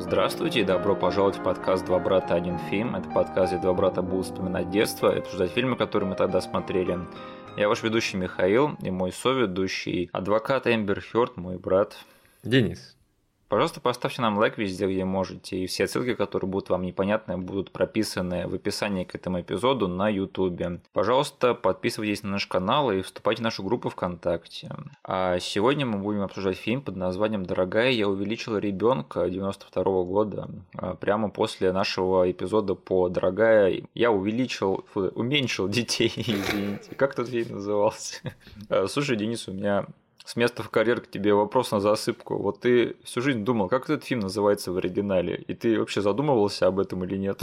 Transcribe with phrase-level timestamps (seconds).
[0.00, 2.34] Здравствуйте и добро пожаловать в подкаст «Два брата.
[2.34, 2.96] Один фильм».
[2.96, 6.98] Это подкаст, где два брата будут вспоминать детство и обсуждать фильмы, которые мы тогда смотрели.
[7.58, 11.98] Я ваш ведущий Михаил и мой соведущий адвокат Эмбер Хёрд, мой брат.
[12.42, 12.96] Денис.
[13.50, 17.72] Пожалуйста, поставьте нам лайк везде, где можете, и все ссылки, которые будут вам непонятны, будут
[17.72, 20.80] прописаны в описании к этому эпизоду на YouTube.
[20.92, 24.70] Пожалуйста, подписывайтесь на наш канал и вступайте в нашу группу ВКонтакте.
[25.02, 30.48] А сегодня мы будем обсуждать фильм под названием «Дорогая, я увеличила ребенка» 92 года.
[30.76, 36.94] А, прямо после нашего эпизода по «Дорогая, я увеличил, уменьшил детей», извините.
[36.94, 38.20] Как тот фильм назывался?
[38.68, 39.86] А, слушай, Денис, у меня
[40.24, 42.38] с места в карьер к тебе вопрос на засыпку.
[42.38, 46.66] Вот ты всю жизнь думал, как этот фильм называется в оригинале, и ты вообще задумывался
[46.66, 47.42] об этом или нет?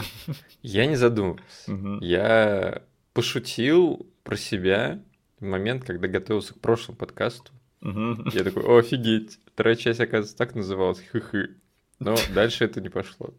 [0.62, 1.72] Я не задумывался.
[2.02, 5.02] Я пошутил про себя
[5.40, 7.52] в момент, когда готовился к прошлому подкасту.
[7.82, 11.56] Я такой, офигеть, вторая часть, оказывается, так называлась, хы-хы.
[12.00, 13.34] Но дальше это не пошло.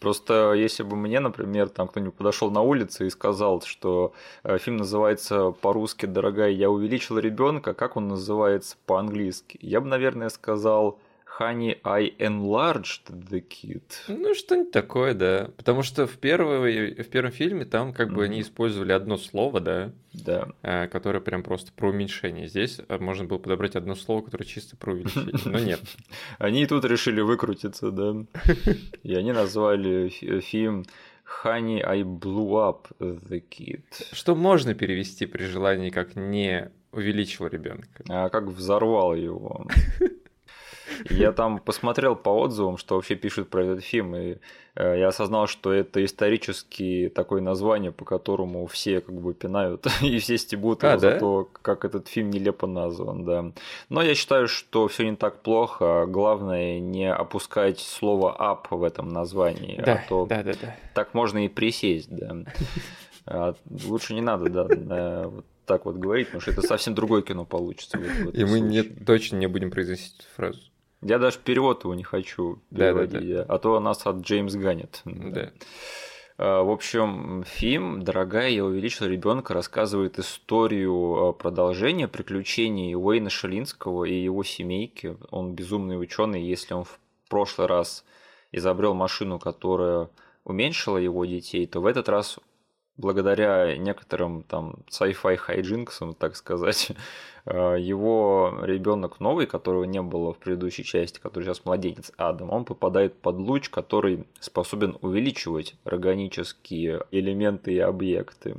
[0.00, 4.78] Просто если бы мне, например, там кто-нибудь подошел на улице и сказал, что э, фильм
[4.78, 10.98] называется по-русски «Дорогая, я увеличил ребенка», как он называется по-английски, я бы, наверное, сказал
[11.38, 13.82] Honey, I enlarged the kid.
[14.06, 15.50] Ну, что-нибудь такое, да.
[15.56, 18.24] Потому что в, первой, в первом фильме там как бы mm-hmm.
[18.24, 19.92] они использовали одно слово, да?
[20.12, 20.48] Да.
[20.62, 22.46] А, которое прям просто про уменьшение.
[22.46, 25.80] Здесь а, можно было подобрать одно слово, которое чисто про увеличение, но нет.
[26.38, 28.14] Они и тут решили выкрутиться, да.
[29.02, 30.08] И они назвали
[30.40, 30.84] фильм
[31.42, 33.82] Honey, I blew up the kid.
[34.12, 38.04] Что можно перевести при желании как не увеличил ребенка?
[38.08, 39.66] А как взорвал его.
[41.10, 44.36] Я там посмотрел по отзывам, что вообще пишут про этот фильм, и
[44.74, 50.18] э, я осознал, что это исторически такое название, по которому все как бы пинают, и
[50.18, 50.98] все стебут а, да?
[50.98, 53.52] за то, как этот фильм нелепо назван, да.
[53.88, 59.08] Но я считаю, что все не так плохо, главное не опускать слово «up» в этом
[59.08, 60.76] названии, а да, а то да, да, да.
[60.94, 62.36] так можно и присесть, да.
[63.26, 63.54] А
[63.86, 65.30] лучше не надо, да,
[65.66, 67.98] так вот говорить, потому что это совсем другое кино получится.
[68.32, 70.60] И мы не, точно не будем произносить эту фразу.
[71.04, 73.54] Я даже перевод его не хочу переводить, да, да, да.
[73.54, 75.02] а то нас от Джеймс Ганнет.
[75.04, 75.52] Да.
[76.36, 84.04] А, в общем, фильм «Дорогая, я увеличил ребенка» рассказывает историю а, продолжения приключений Уэйна Шалинского
[84.04, 85.16] и его семейки.
[85.30, 86.98] Он безумный ученый, если он в
[87.28, 88.04] прошлый раз
[88.50, 90.08] изобрел машину, которая
[90.44, 92.38] уменьшила его детей, то в этот раз
[92.96, 96.92] благодаря некоторым там sci-fi хайджинксам, так сказать,
[97.46, 103.14] его ребенок новый, которого не было в предыдущей части, который сейчас младенец Адам, он попадает
[103.14, 108.56] под луч, который способен увеличивать органические элементы и объекты.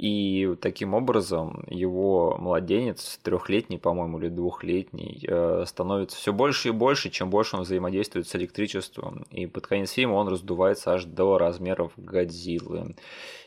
[0.00, 7.10] И таким образом его младенец, трехлетний, по-моему, или двухлетний, э, становится все больше и больше,
[7.10, 9.26] чем больше он взаимодействует с электричеством.
[9.30, 12.94] И под конец фильма он раздувается аж до размеров Годзиллы.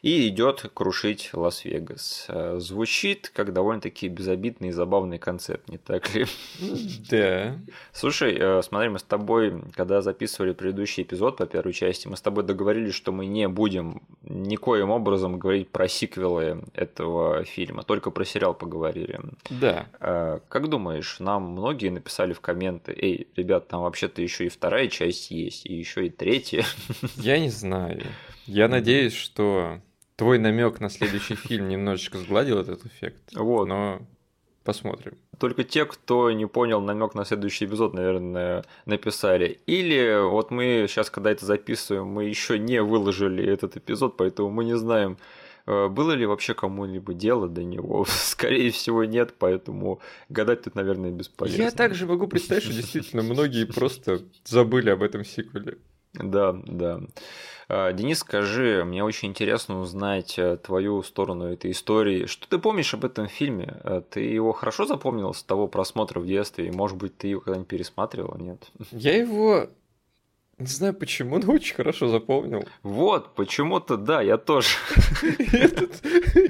[0.04, 2.28] И идет крушить Лас-Вегас.
[2.30, 6.28] Э, звучит как довольно-таки безобидный и забавный концепт, не так ли?
[7.10, 7.58] Да.
[7.92, 12.22] Слушай, э, смотри, мы с тобой, когда записывали предыдущий эпизод по первой части, мы с
[12.22, 18.12] тобой договорились, что мы не будем никоим образом говорить про сиквелы сериалы этого фильма, только
[18.12, 19.20] про сериал поговорили.
[19.50, 19.88] Да.
[20.00, 24.88] А, как думаешь, нам многие написали в комменты, эй, ребят, там вообще-то еще и вторая
[24.88, 26.66] часть есть, и еще и третья.
[27.16, 28.02] Я не знаю.
[28.46, 29.80] Я надеюсь, что
[30.16, 33.34] твой намек на следующий фильм немножечко сгладил этот эффект.
[33.34, 33.68] Вот.
[33.68, 34.02] Но
[34.64, 35.18] посмотрим.
[35.40, 39.60] Только те, кто не понял намек на следующий эпизод, наверное, написали.
[39.66, 44.66] Или вот мы сейчас, когда это записываем, мы еще не выложили этот эпизод, поэтому мы
[44.66, 45.22] не знаем, Э,
[45.66, 48.06] было ли вообще кому-либо дело до него?
[48.08, 51.62] Скорее всего, нет, поэтому гадать тут, наверное, бесполезно.
[51.62, 55.78] Я также могу представить, что действительно многие просто забыли об этом сиквеле.
[56.14, 57.02] Да, да.
[57.70, 62.26] А, Денис, скажи, мне очень интересно узнать э, твою сторону этой истории.
[62.28, 63.80] Что ты помнишь об этом фильме?
[63.84, 66.68] Э, ты его хорошо запомнил с того просмотра в детстве?
[66.68, 68.70] И, может быть, ты его когда-нибудь пересматривал, нет?
[68.92, 69.70] Я его
[70.60, 72.66] не знаю почему, но очень хорошо запомнил.
[72.84, 74.70] Вот, почему-то да, я тоже.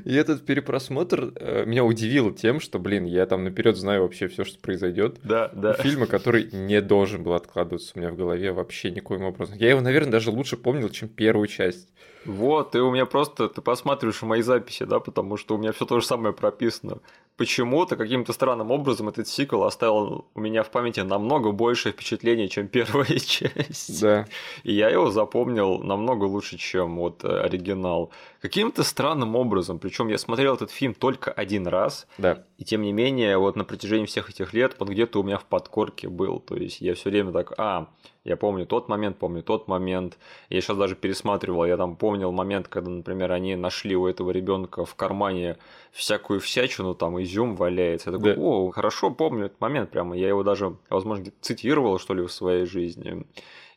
[0.05, 4.43] И этот перепросмотр э, меня удивил тем, что, блин, я там наперед знаю вообще все,
[4.43, 5.19] что произойдет.
[5.23, 5.73] Да, да.
[5.73, 9.57] Фильма, который не должен был откладываться у меня в голове вообще никоим образом.
[9.57, 11.87] Я его, наверное, даже лучше помнил, чем первую часть.
[12.25, 15.85] Вот, ты у меня просто, ты посматриваешь мои записи, да, потому что у меня все
[15.85, 16.99] то же самое прописано.
[17.35, 22.67] Почему-то, каким-то странным образом этот сиквел оставил у меня в памяти намного больше впечатлений, чем
[22.67, 24.01] первая часть.
[24.01, 24.27] Да.
[24.63, 28.11] И я его запомнил намного лучше, чем вот э, оригинал.
[28.39, 32.43] Каким-то странным образом, причем я смотрел этот фильм только один раз, да.
[32.57, 35.45] и тем не менее, вот на протяжении всех этих лет он где-то у меня в
[35.45, 36.39] подкорке был.
[36.39, 37.87] То есть я все время так, а,
[38.23, 40.17] Я помню тот момент, помню тот момент.
[40.49, 44.85] Я сейчас даже пересматривал, я там помнил момент, когда, например, они нашли у этого ребенка
[44.85, 45.57] в кармане
[45.91, 48.11] всякую всячину, там изюм валяется.
[48.11, 48.41] Я такой, да.
[48.41, 50.15] о, хорошо помню этот момент прямо.
[50.15, 53.25] Я его даже, возможно, цитировал, что ли, в своей жизни.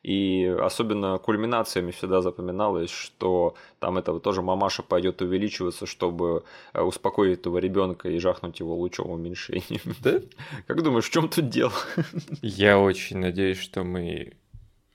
[0.06, 7.40] И особенно кульминациями всегда запоминалось, что там этого тоже мамаша пойдет увеличиваться, чтобы э, успокоить
[7.40, 9.80] этого ребенка и жахнуть его лучом уменьшением.
[10.04, 10.20] Да?
[10.68, 11.72] Как думаешь, в чем тут дело?
[12.40, 14.34] Я очень надеюсь, что мы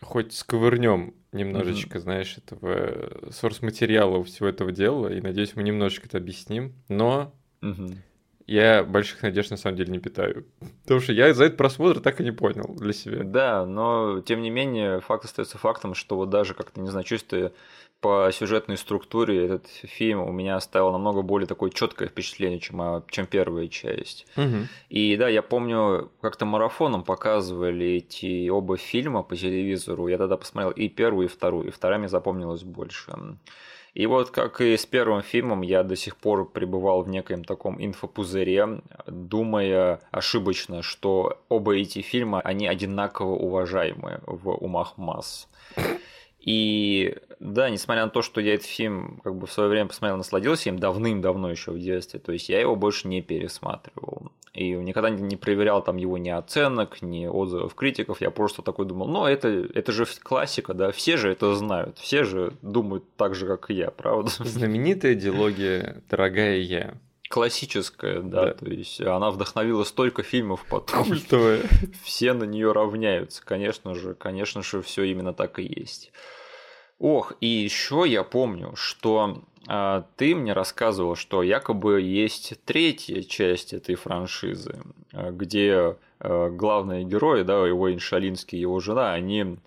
[0.02, 2.02] хоть сковырнем немножечко, mm-hmm.
[2.02, 7.98] знаешь, этого сорс-материала всего этого дела, и надеюсь, мы немножечко это объясним, но mm-hmm
[8.52, 10.46] я больших надежд на самом деле не питаю.
[10.84, 13.24] Потому что я за этот просмотр так и не понял для себя.
[13.24, 17.52] Да, но тем не менее факт остается фактом, что вот даже как-то, не знаю, чувствуя
[18.02, 23.04] по сюжетной структуре этот фильм у меня оставил намного более такое четкое впечатление, чем, а,
[23.10, 24.26] чем первая часть.
[24.36, 24.68] Угу.
[24.90, 30.08] И да, я помню, как-то марафоном показывали эти оба фильма по телевизору.
[30.08, 33.12] Я тогда посмотрел и первую, и вторую, и вторая мне запомнилась больше.
[33.94, 37.84] И вот как и с первым фильмом, я до сих пор пребывал в некоем таком
[37.84, 45.50] инфопузыре, думая ошибочно, что оба эти фильма, они одинаково уважаемые в умах масс.
[46.40, 50.18] И да, несмотря на то, что я этот фильм как бы в свое время посмотрел,
[50.18, 54.32] насладился им давным-давно еще в детстве, то есть я его больше не пересматривал.
[54.54, 58.22] И никогда не проверял там его ни оценок, ни отзывов критиков.
[58.22, 62.26] Я просто такой думал, ну это, это же классика, да, все же это знают, все
[62.26, 64.30] же думают так же, как и я, правда?
[64.38, 66.94] Знаменитая диалогия «Дорогая я».
[67.30, 71.06] Классическая, да, да, то есть она вдохновила столько фильмов потом.
[71.08, 71.62] Культовая.
[72.04, 76.12] Все на нее равняются, конечно же, конечно же, все именно так и есть.
[77.02, 83.74] Ох, и еще я помню, что а, ты мне рассказывал, что якобы есть третья часть
[83.74, 84.80] этой франшизы,
[85.12, 89.58] а, где а, главные герои, да, его Иншалинский и его жена, они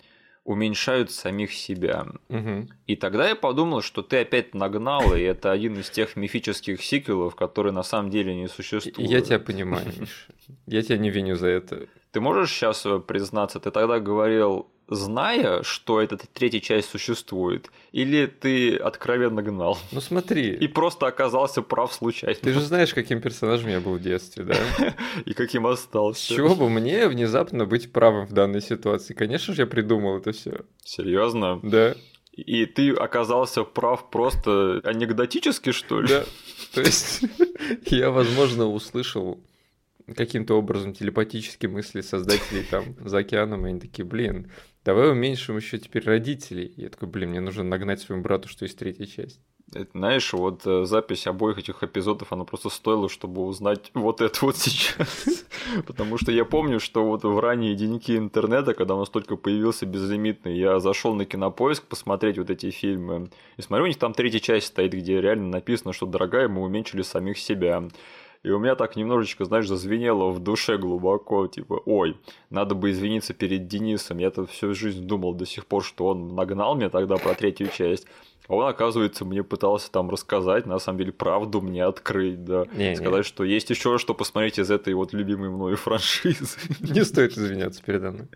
[0.44, 2.06] уменьшают самих себя.
[2.28, 2.68] Угу.
[2.86, 7.34] И тогда я подумал, что ты опять нагнал, и это один из тех мифических сиквелов,
[7.34, 9.10] которые на самом деле не существуют.
[9.10, 10.28] Я тебя понимаю, Миш.
[10.66, 11.88] Я тебя не виню за это.
[12.12, 18.76] Ты можешь сейчас признаться, ты тогда говорил, зная, что эта третья часть существует, или ты
[18.76, 19.78] откровенно гнал?
[19.92, 20.54] Ну смотри.
[20.54, 22.36] И просто оказался прав случайно.
[22.40, 24.56] Ты же знаешь, каким персонажем я был в детстве, да?
[25.24, 26.20] И каким остался.
[26.20, 29.14] С чего бы мне внезапно быть правым в данной ситуации?
[29.14, 30.60] Конечно же, я придумал это все.
[30.84, 31.60] Серьезно?
[31.62, 31.94] Да.
[32.32, 36.08] И ты оказался прав просто анекдотически, что ли?
[36.08, 36.24] Да.
[36.74, 37.22] То есть
[37.86, 39.38] я, возможно, услышал
[40.12, 44.50] каким-то образом телепатически мысли создателей там за океаном, и они такие, блин,
[44.84, 46.72] давай уменьшим еще теперь родителей.
[46.76, 49.40] Я такой, блин, мне нужно нагнать своему брату, что есть третья часть.
[49.72, 54.44] Это, знаешь, вот э, запись обоих этих эпизодов, она просто стоила, чтобы узнать вот это
[54.44, 55.26] вот сейчас.
[55.86, 59.86] Потому что я помню, что вот в ранние деньки интернета, когда у нас только появился
[59.86, 63.30] безлимитный, я зашел на кинопоиск посмотреть вот эти фильмы.
[63.56, 67.02] И смотрю, у них там третья часть стоит, где реально написано, что, дорогая, мы уменьшили
[67.02, 67.82] самих себя.
[68.44, 72.18] И у меня так немножечко, знаешь, зазвенело в душе глубоко, типа, ой,
[72.50, 74.18] надо бы извиниться перед Денисом.
[74.18, 78.06] Я-то всю жизнь думал до сих пор, что он нагнал меня тогда про третью часть.
[78.46, 82.66] А он, оказывается, мне пытался там рассказать, на самом деле, правду мне открыть, да.
[82.76, 83.22] Не, Сказать, не.
[83.22, 86.58] что есть еще что посмотреть из этой вот любимой мною франшизы.
[86.80, 88.28] Не стоит извиняться передо мной.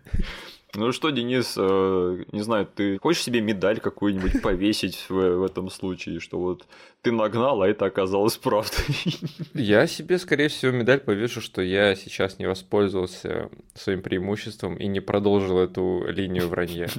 [0.75, 5.69] Ну что, Денис, э, не знаю, ты хочешь себе медаль какую-нибудь повесить в, в этом
[5.69, 6.65] случае, что вот
[7.01, 8.85] ты нагнал, а это оказалось правдой?
[9.53, 14.99] Я себе, скорее всего, медаль повешу, что я сейчас не воспользовался своим преимуществом и не
[14.99, 16.89] продолжил эту линию вранья.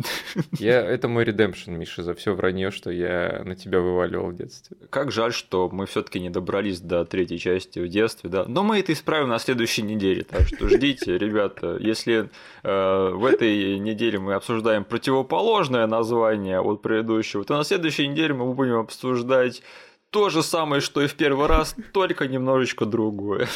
[0.58, 4.76] Я, это мой редемпшн, Миша, за все вранье, что я на тебя вываливал в детстве.
[4.88, 8.44] Как жаль, что мы все-таки не добрались до третьей части в детстве, да.
[8.46, 11.76] Но мы это исправим на следующей неделе, так что ждите, ребята.
[11.80, 12.30] Если
[12.62, 18.52] э, в этой неделе мы обсуждаем противоположное название от предыдущего, то на следующей неделе мы
[18.52, 19.62] будем обсуждать
[20.10, 23.48] то же самое, что и в первый раз, только немножечко другое.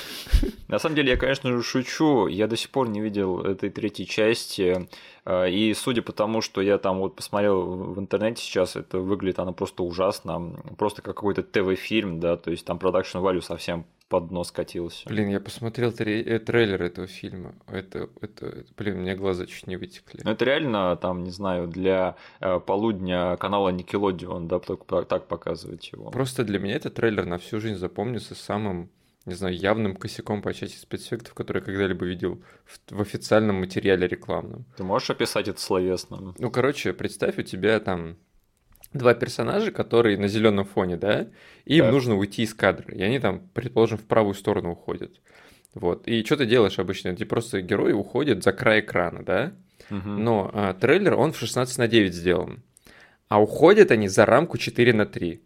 [0.68, 2.28] На самом деле, я, конечно же, шучу.
[2.28, 4.88] Я до сих пор не видел этой третьей части.
[5.24, 9.38] А, и судя по тому, что я там вот посмотрел в интернете сейчас, это выглядит
[9.38, 10.52] она просто ужасно.
[10.78, 15.08] Просто как какой-то ТВ-фильм, да, то есть там продакшн value совсем под нос катился.
[15.08, 17.54] Блин, я посмотрел э, трейлер этого фильма.
[17.66, 20.20] Это, это, это, блин, мне глаза чуть не вытекли.
[20.22, 25.90] Ну, это реально, там, не знаю, для э, полудня канала Nickelodeon, да, так, так показывать
[25.90, 26.10] его.
[26.10, 28.90] Просто для меня этот трейлер на всю жизнь запомнится самым
[29.26, 34.06] не знаю, явным косяком по части спецэффектов, который я когда-либо видел в, в официальном материале
[34.06, 34.64] рекламном.
[34.76, 36.34] Ты можешь описать это словесно?
[36.36, 38.16] Ну, короче, представь, у тебя там
[38.92, 41.28] два персонажа, которые на зеленом фоне, да,
[41.64, 45.20] и им нужно уйти из кадра, и они там, предположим, в правую сторону уходят.
[45.74, 46.06] Вот.
[46.06, 47.14] И что ты делаешь обычно?
[47.16, 49.52] Ты просто герой уходит за край экрана, да?
[49.90, 52.62] но а, трейлер, он в 16 на 9 сделан.
[53.28, 55.42] А уходят они за рамку 4 на 3.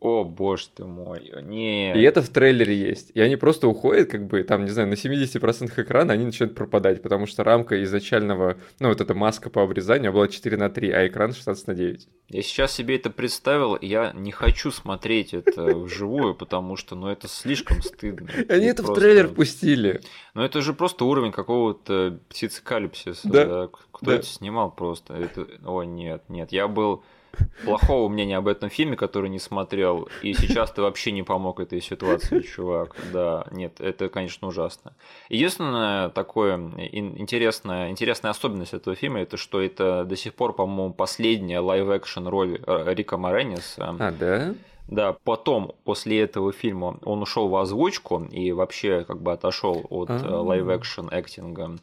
[0.00, 1.92] О, боже ты мой, не.
[1.92, 3.10] И это в трейлере есть.
[3.14, 7.02] И они просто уходят, как бы, там, не знаю, на 70% экрана они начинают пропадать,
[7.02, 11.08] потому что рамка изначального, ну, вот эта маска по обрезанию была 4 на 3, а
[11.08, 12.08] экран 16 на 9.
[12.28, 17.26] Я сейчас себе это представил, я не хочу смотреть это вживую, потому что, ну, это
[17.26, 18.28] слишком стыдно.
[18.48, 20.00] Они это в трейлер пустили.
[20.34, 23.28] Ну, это же просто уровень какого-то птицекалипсиса.
[23.28, 23.68] Да.
[23.90, 25.28] Кто это снимал просто?
[25.64, 27.02] О, нет, нет, я был
[27.64, 31.80] плохого мнения об этом фильме, который не смотрел, и сейчас ты вообще не помог этой
[31.80, 32.96] ситуации, чувак.
[33.12, 34.94] Да, нет, это, конечно, ужасно.
[35.28, 36.56] Единственное такое
[36.92, 42.60] интересная, интересная особенность этого фильма, это что это до сих пор, по-моему, последняя live-action роль
[42.66, 43.96] э, Рика Мораниса.
[43.98, 44.54] А, да?
[44.88, 50.08] Да, потом, после этого фильма, он ушел в озвучку и вообще как бы отошел от
[50.08, 51.76] live-action acting а.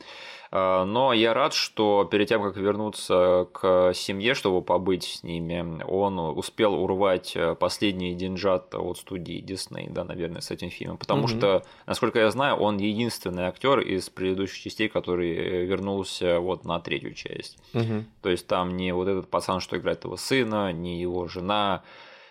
[0.52, 5.84] А, но я рад, что перед тем, как вернуться к семье, чтобы побыть с ними,
[5.84, 10.98] он успел урвать э, последние деньжата от студии Disney, да, наверное, с этим фильмом.
[10.98, 11.30] Потому угу.
[11.30, 16.80] что, насколько я знаю, он единственный актер из предыдущих частей, который э, вернулся вот на
[16.80, 17.58] третью часть.
[17.74, 18.06] Угу.
[18.22, 21.84] То есть там не вот этот пацан, что играет его сына, не его жена,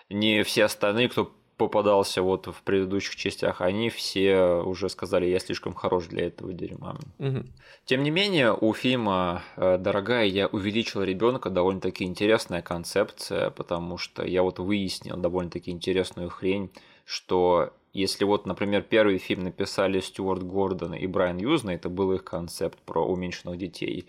[0.09, 5.75] не все остальные, кто попадался вот в предыдущих частях, они все уже сказали, я слишком
[5.75, 6.97] хорош для этого дерьма.
[7.19, 7.45] Угу.
[7.85, 14.25] Тем не менее, у фильма э, «Дорогая, я увеличил ребенка» довольно-таки интересная концепция, потому что
[14.25, 16.71] я вот выяснил довольно-таки интересную хрень,
[17.05, 22.25] что если вот, например, первый фильм написали Стюарт Гордон и Брайан Юзна, это был их
[22.25, 24.09] концепт про уменьшенных детей,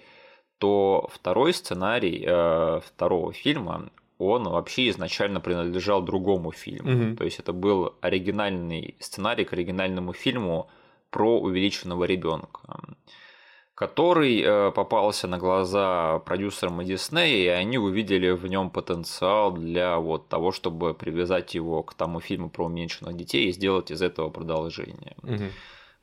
[0.58, 7.10] то второй сценарий э, второго фильма, он вообще изначально принадлежал другому фильму.
[7.10, 7.16] Угу.
[7.18, 10.70] То есть это был оригинальный сценарий к оригинальному фильму
[11.10, 12.60] про увеличенного ребенка,
[13.74, 20.30] который э, попался на глаза продюсерам Диснея, и они увидели в нем потенциал для вот
[20.30, 25.16] того, чтобы привязать его к тому фильму про уменьшенных детей и сделать из этого продолжение.
[25.24, 25.44] Угу.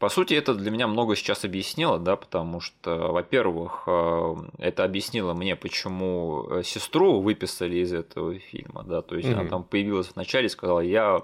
[0.02, 5.32] По сути, это для меня много сейчас объяснило, да, потому что, во-первых, э, это объяснило
[5.32, 9.40] мне, почему э, сестру выписали из этого фильма, да, то есть mm-hmm.
[9.40, 11.22] она там появилась в начале и сказала, я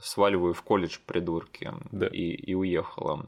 [0.00, 2.06] сваливаю в колледж придурки да.
[2.06, 3.26] и, и уехала.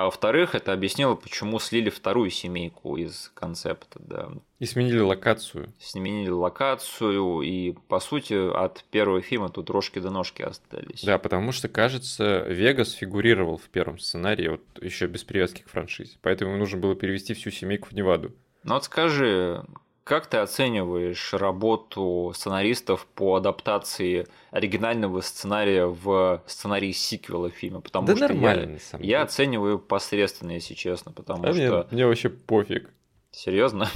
[0.00, 4.30] А во-вторых, это объяснило, почему слили вторую семейку из концепта, да.
[4.58, 5.74] И сменили локацию.
[5.78, 11.04] Сменили локацию, и, по сути, от первого фильма тут рожки до ножки остались.
[11.04, 16.16] Да, потому что, кажется, Вегас фигурировал в первом сценарии, вот еще без привязки к франшизе.
[16.22, 18.32] Поэтому нужно было перевести всю семейку в Неваду.
[18.64, 19.62] Ну вот скажи,
[20.10, 27.80] как ты оцениваешь работу сценаристов по адаптации оригинального сценария в сценарий сиквела фильма?
[27.80, 31.62] Потому да что нормально, я, на я оцениваю посредственно, если честно, потому а что...
[31.62, 32.90] Мне, мне вообще пофиг.
[33.30, 33.88] Серьезно?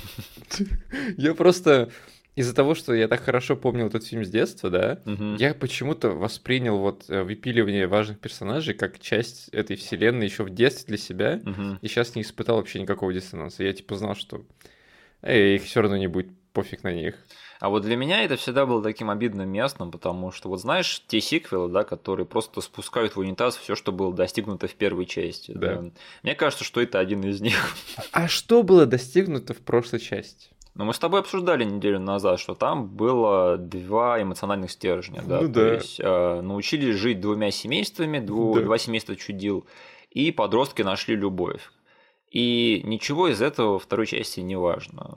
[1.16, 1.90] Я просто
[2.36, 5.34] из-за того, что я так хорошо помнил этот фильм с детства, да, угу.
[5.38, 10.96] я почему-то воспринял вот э, выпиливание важных персонажей как часть этой вселенной еще в детстве
[10.96, 11.78] для себя, угу.
[11.80, 13.64] и сейчас не испытал вообще никакого диссонанса.
[13.64, 14.44] Я типа знал, что
[15.24, 17.16] Эй, их все равно не будет пофиг на них.
[17.60, 21.20] А вот для меня это всегда было таким обидным местом, потому что вот знаешь, те
[21.20, 25.52] сиквелы, да, которые просто спускают в унитаз все, что было достигнуто в первой части.
[25.52, 25.76] Да.
[25.76, 25.90] да.
[26.22, 27.74] Мне кажется, что это один из них.
[28.12, 30.50] А что было достигнуто в прошлой части?
[30.74, 35.46] Ну, мы с тобой обсуждали неделю назад, что там было два эмоциональных стержня, да, ну,
[35.46, 35.74] то да.
[35.74, 38.62] есть э, научились жить двумя семействами, дву, Да.
[38.62, 39.66] два семейства чудил,
[40.10, 41.70] и подростки нашли любовь.
[42.34, 45.14] И ничего из этого во второй части не важно.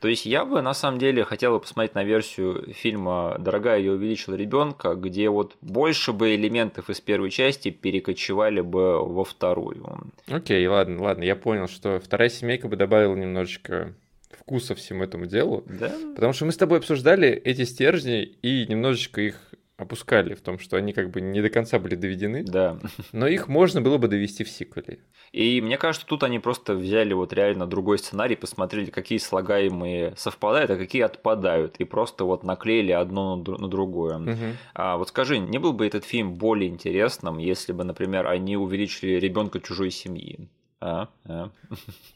[0.00, 4.34] То есть я бы на самом деле хотел посмотреть на версию фильма «Дорогая, я увеличила
[4.34, 10.12] ребенка», где вот больше бы элементов из первой части перекочевали бы во вторую.
[10.26, 13.94] Окей, ладно, ладно, я понял, что вторая семейка бы добавила немножечко
[14.38, 15.64] вкуса всему этому делу.
[15.66, 15.90] Да?
[16.14, 19.36] Потому что мы с тобой обсуждали эти стержни и немножечко их
[19.78, 22.78] опускали в том, что они как бы не до конца были доведены, Да.
[23.12, 24.98] но их можно было бы довести в сиквеле.
[25.32, 30.70] И мне кажется, тут они просто взяли вот реально другой сценарий, посмотрели, какие слагаемые совпадают,
[30.72, 34.18] а какие отпадают, и просто вот наклеили одно на дру- на другое.
[34.18, 34.56] Мгм.
[34.74, 39.12] А вот скажи, не был бы этот фильм более интересным, если бы, например, они увеличили
[39.12, 40.48] ребенка чужой семьи?
[40.80, 41.08] А?
[41.24, 41.50] А?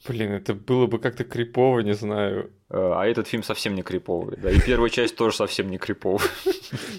[0.06, 2.52] Блин, это было бы как-то крипово, не знаю.
[2.68, 4.36] А этот фильм совсем не криповый.
[4.36, 6.28] Да, и первая часть тоже совсем не криповая.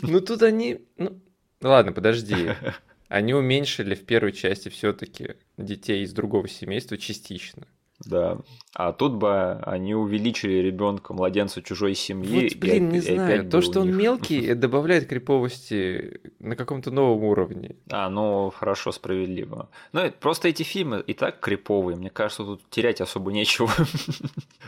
[0.02, 0.86] Ну тут они...
[0.98, 1.22] Ну,
[1.62, 2.52] ладно, подожди.
[3.08, 7.68] Они уменьшили в первой части все-таки детей из другого семейства частично.
[8.06, 8.38] Да.
[8.76, 12.50] А тут бы они увеличили ребенка, младенца чужой семьи.
[12.50, 13.50] Вот, блин, и, не и знаю.
[13.50, 17.76] То, что он мелкий, добавляет криповости на каком-то новом уровне.
[17.90, 19.70] А, ну хорошо, справедливо.
[19.92, 21.98] Ну, просто эти фильмы и так криповые.
[21.98, 23.70] Мне кажется, тут терять особо нечего.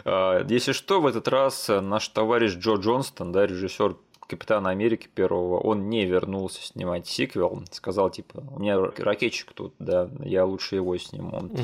[0.07, 3.95] А, если что, в этот раз наш товарищ Джо Джонстон, да, режиссер
[4.27, 10.09] Капитана Америки первого, он не вернулся снимать сиквел, сказал, типа, у меня ракетчик тут, да,
[10.23, 11.37] я лучше его сниму.
[11.37, 11.61] Угу.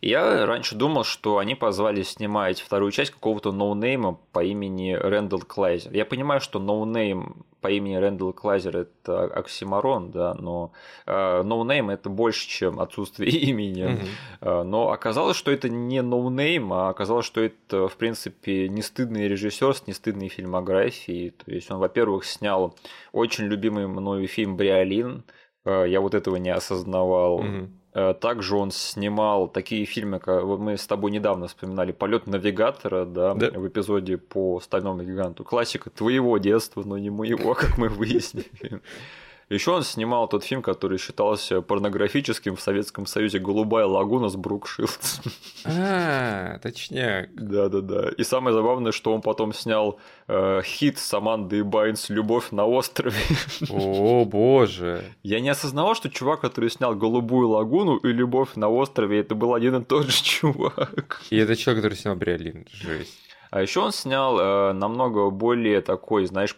[0.00, 4.92] И я раньше думал, что они позвали снимать вторую часть какого-то no-name а по имени
[4.92, 5.92] Рэндалл Клайзер.
[5.92, 10.72] Я понимаю, что no-name по имени Рэндалл Клайзер это оксюморон, да, но
[11.06, 14.04] э, no-name это больше, чем отсутствие имени.
[14.42, 14.64] Mm-hmm.
[14.64, 19.74] Но оказалось, что это не no-name, а оказалось, что это, в принципе, не стыдный режиссер
[19.74, 21.30] с нестыдной фильмографией.
[21.30, 22.76] То есть он, во-первых, снял
[23.12, 25.24] очень любимый мною фильм «Бриолин»,
[25.64, 27.42] э, я вот этого не осознавал.
[27.42, 27.68] Mm-hmm.
[27.94, 33.34] Э, также он снимал такие фильмы, как мы с тобой недавно вспоминали «Полет навигатора», да,
[33.34, 33.50] да.
[33.50, 35.44] в эпизоде по «Стальному гиганту».
[35.44, 38.80] Классика твоего детства, но не моего, как мы выяснили.
[39.48, 44.66] Еще он снимал тот фильм, который считался порнографическим в Советском Союзе «Голубая лагуна» с Брук
[44.66, 45.20] Шилдс.
[45.66, 47.34] А, точняк.
[47.34, 48.10] Да-да-да.
[48.18, 49.98] И самое забавное, что он потом снял
[50.28, 53.16] э, хит с Амандой Байнс «Любовь на острове».
[53.70, 55.04] О, боже.
[55.22, 59.54] Я не осознавал, что чувак, который снял «Голубую лагуну» и «Любовь на острове», это был
[59.54, 61.22] один и тот же чувак.
[61.30, 62.66] И это человек, который снял «Бриолин».
[62.70, 63.18] Жесть.
[63.50, 66.56] А еще он снял э, намного более такой, знаешь,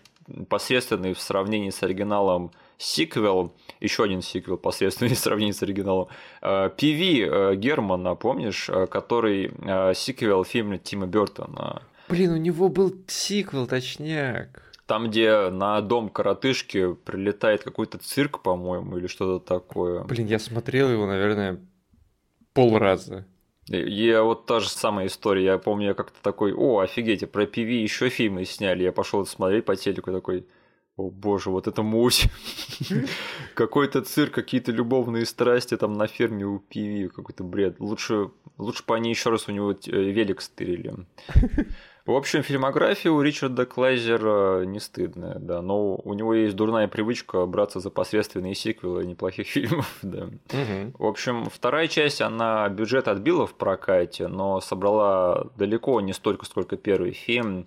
[0.48, 6.08] посредственный в сравнении с оригиналом сиквел, еще один сиквел посредственный в сравнении с оригиналом,
[6.42, 9.52] PV э, э, Германа, помнишь, э, который
[9.94, 11.82] сиквел фильма Тима Бертона.
[12.08, 14.62] Блин, у него был сиквел, точняк.
[14.86, 20.04] Там, где на дом коротышки прилетает какой-то цирк, по-моему, или что-то такое.
[20.04, 21.60] Блин, я смотрел его, наверное,
[22.52, 23.26] полраза.
[23.68, 25.44] Я вот та же самая история.
[25.44, 28.84] Я помню, я как-то такой, о, офигеть, про PV еще фильмы сняли.
[28.84, 30.46] Я пошел смотреть по телеку такой,
[30.96, 32.28] о боже, вот это муть.
[33.54, 37.76] Какой-то цирк, какие-то любовные страсти там на ферме у Пиви, какой-то бред.
[37.80, 40.94] Лучше, лучше бы они еще раз у него э, велик стырили.
[42.06, 47.44] В общем, фильмография у Ричарда Клайзера не стыдная, да, но у него есть дурная привычка
[47.46, 50.24] браться за посредственные сиквелы неплохих фильмов, да.
[50.24, 50.92] Угу.
[50.98, 56.76] В общем, вторая часть, она бюджет отбила в прокате, но собрала далеко не столько, сколько
[56.76, 57.66] первый фильм.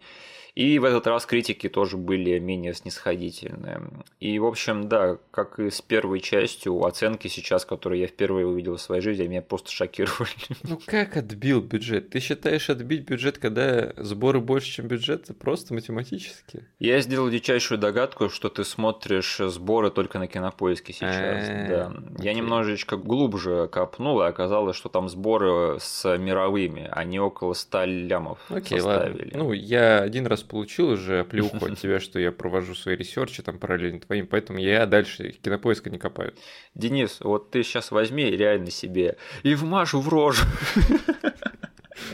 [0.59, 3.81] И в этот раз критики тоже были менее снисходительные.
[4.19, 8.75] И, в общем, да, как и с первой частью, оценки сейчас, которые я впервые увидел
[8.75, 10.29] в своей жизни, меня просто шокировали.
[10.63, 12.09] Ну как отбил бюджет?
[12.09, 15.27] Ты считаешь отбить бюджет, когда сборы больше, чем бюджет?
[15.39, 16.65] Просто математически?
[16.77, 21.47] Я сделал дичайшую догадку, что ты смотришь сборы только на кинопоиске сейчас.
[21.69, 21.93] Да.
[22.17, 28.39] Я немножечко глубже копнул, и оказалось, что там сборы с мировыми, они около 100 лямов
[28.49, 29.31] составили.
[29.37, 33.59] Ну, я один раз получил уже плюху от тебя, что я провожу свои ресерчи там
[33.59, 36.33] параллельно твоим, поэтому я дальше кинопоиска не копаю.
[36.75, 40.43] Денис, вот ты сейчас возьми реально себе и вмажу в рожу.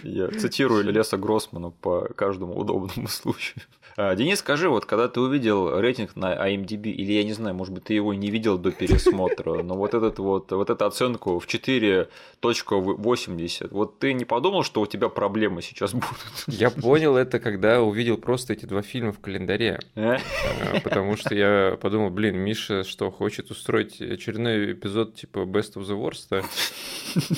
[0.04, 3.64] Я цитирую Леса Гроссмана по каждому удобному случаю.
[3.98, 7.74] А, Денис, скажи, вот когда ты увидел рейтинг на IMDb, или я не знаю, может
[7.74, 11.48] быть, ты его не видел до пересмотра, но вот, этот вот, вот эту оценку в
[11.48, 16.10] 4.80, вот ты не подумал, что у тебя проблемы сейчас будут?
[16.48, 19.80] Я понял это, когда увидел просто эти два фильма в календаре.
[19.96, 20.18] Э?
[20.18, 25.88] А, потому что я подумал, блин, Миша что, хочет устроить очередной эпизод типа Best of
[25.88, 26.44] the Worst?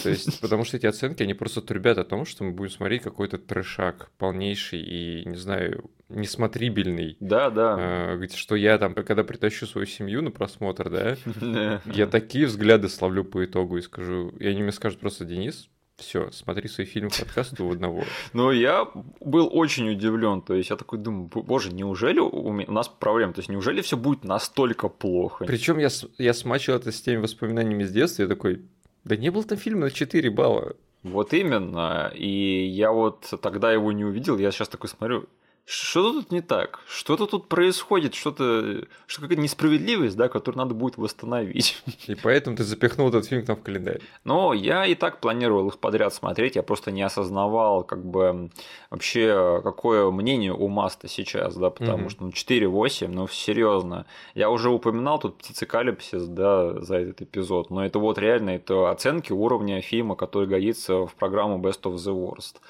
[0.03, 3.03] То есть, потому что эти оценки, они просто трубят о том, что мы будем смотреть
[3.03, 7.17] какой-то трешак полнейший и, не знаю, несмотрибельный.
[7.19, 7.75] Да, да.
[7.77, 10.89] А, что я там, когда притащу свою семью на просмотр,
[11.41, 15.69] да, я такие взгляды словлю по итогу и скажу, и они мне скажут просто, Денис,
[15.97, 18.03] все, смотри свои фильмы подкаст у одного.
[18.33, 18.87] Ну, я
[19.19, 20.41] был очень удивлен.
[20.41, 23.33] То есть я такой думаю, боже, неужели у, меня, у нас проблема?
[23.33, 25.45] То есть неужели все будет настолько плохо?
[25.45, 25.89] Причем я,
[26.19, 28.61] я смачил это с теми воспоминаниями с детства, я такой,
[29.05, 30.75] да не был там фильм на 4 балла.
[31.01, 32.11] Вот именно.
[32.13, 34.37] И я вот тогда его не увидел.
[34.37, 35.27] Я сейчас такой смотрю,
[35.69, 36.79] что тут не так?
[36.87, 41.83] Что-то тут происходит, что-то, что какая-то несправедливость, да, которую надо будет восстановить.
[42.07, 43.99] И поэтому ты запихнул этот фильм там в календарь.
[44.23, 48.49] Но я и так планировал их подряд смотреть, я просто не осознавал, как бы,
[48.89, 52.09] вообще, какое мнение у Маста сейчас, да, потому угу.
[52.11, 54.05] что, ну, 4-8, ну, серьезно.
[54.35, 59.33] Я уже упоминал тут птицекалипсис, да, за этот эпизод, но это вот реально, это оценки
[59.33, 62.61] уровня фильма, который годится в программу Best of the Worst.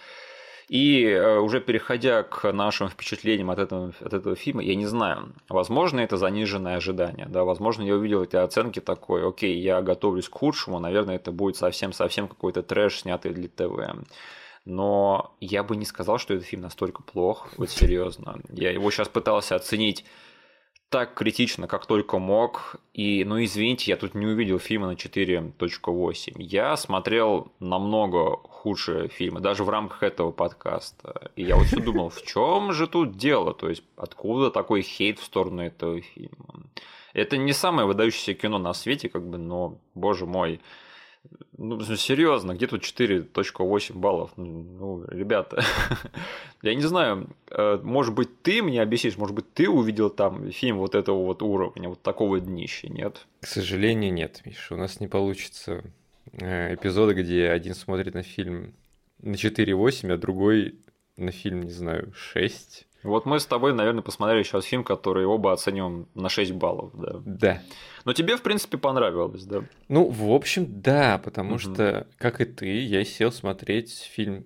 [0.69, 5.33] И э, уже переходя к нашим впечатлениям от этого, от этого фильма, я не знаю,
[5.47, 10.33] возможно, это заниженное ожидание, да, возможно, я увидел эти оценки такой, окей, я готовлюсь к
[10.33, 14.05] худшему, наверное, это будет совсем-совсем какой-то трэш, снятый для ТВ.
[14.65, 18.41] но я бы не сказал, что этот фильм настолько плох, вот серьезно.
[18.49, 20.03] Я его сейчас пытался оценить
[20.89, 22.77] так критично, как только мог.
[22.93, 26.35] И, ну, извините, я тут не увидел фильма на 4.8.
[26.37, 31.31] Я смотрел намного худшие фильмы, даже в рамках этого подкаста.
[31.35, 33.53] И я вот все думал, в чем же тут дело?
[33.53, 36.63] То есть, откуда такой хейт в сторону этого фильма?
[37.13, 40.61] Это не самое выдающееся кино на свете, как бы, но, боже мой,
[41.57, 44.31] ну, серьезно, где тут 4.8 баллов?
[44.37, 45.63] Ну, ребята,
[46.61, 50.77] я не знаю, э, может быть, ты мне объяснишь, может быть, ты увидел там фильм
[50.77, 53.25] вот этого вот уровня, вот такого днища, нет?
[53.41, 55.83] К сожалению, нет, Миша, у нас не получится
[56.33, 58.73] э, эпизода, где один смотрит на фильм
[59.19, 60.75] на 4.8, а другой
[61.17, 62.86] на фильм, не знаю, 6.
[63.03, 67.21] Вот мы с тобой, наверное, посмотрели сейчас фильм, который оба оценим на 6 баллов, да.
[67.25, 67.61] Да.
[68.05, 69.63] Но тебе, в принципе, понравилось, да?
[69.87, 71.59] Ну, в общем, да, потому угу.
[71.59, 74.45] что, как и ты, я сел смотреть фильм,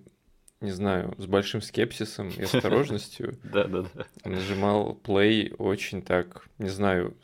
[0.60, 3.38] не знаю, с большим скепсисом и осторожностью.
[3.42, 4.06] Да, да, да.
[4.24, 7.14] Нажимал play очень так, не знаю,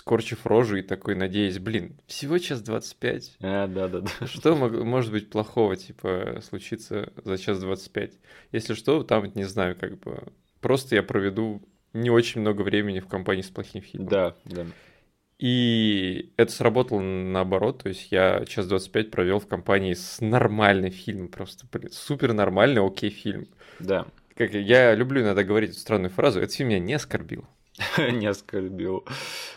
[0.00, 3.36] скорчив рожу и такой, надеясь, блин, всего час 25.
[3.42, 4.26] А, да, да, да.
[4.26, 8.12] Что может быть плохого, типа, случиться за час 25?
[8.52, 10.32] Если что, там, не знаю, как бы,
[10.62, 14.08] просто я проведу не очень много времени в компании с плохим фильмом.
[14.08, 14.64] Да, да.
[15.38, 21.28] И это сработало наоборот, то есть я час 25 провел в компании с нормальным фильмом,
[21.28, 23.48] просто, блин, супер нормальный, окей фильм.
[23.78, 24.06] Да.
[24.34, 27.44] Как я люблю иногда говорить эту странную фразу, этот фильм меня не оскорбил.
[27.98, 29.04] не оскорбил.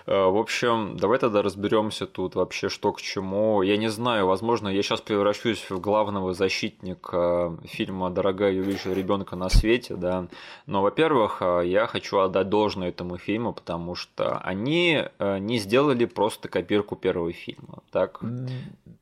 [0.06, 3.62] Э, в общем, давай тогда разберемся тут вообще, что к чему.
[3.62, 9.36] Я не знаю, возможно, я сейчас превращусь в главного защитника фильма «Дорогая, я вижу ребенка
[9.36, 10.28] на свете», да.
[10.66, 16.06] Но, во-первых, э, я хочу отдать должное этому фильму, потому что они э, не сделали
[16.06, 18.20] просто копирку первого фильма, так?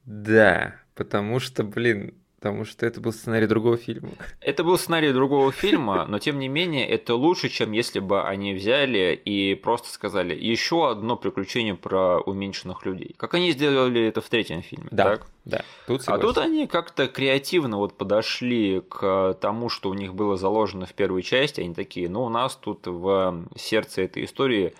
[0.06, 4.10] Да, потому что, блин, Потому что это был сценарий другого фильма.
[4.40, 8.56] Это был сценарий другого фильма, но тем не менее это лучше, чем если бы они
[8.56, 13.14] взяли и просто сказали еще одно приключение про уменьшенных людей.
[13.18, 15.28] Как они сделали это в третьем фильме, да, так?
[15.46, 15.62] Да.
[15.86, 20.88] Тут а тут они как-то креативно вот подошли к тому, что у них было заложено
[20.88, 21.62] в первой части.
[21.62, 24.74] Они такие, ну у нас тут в сердце этой истории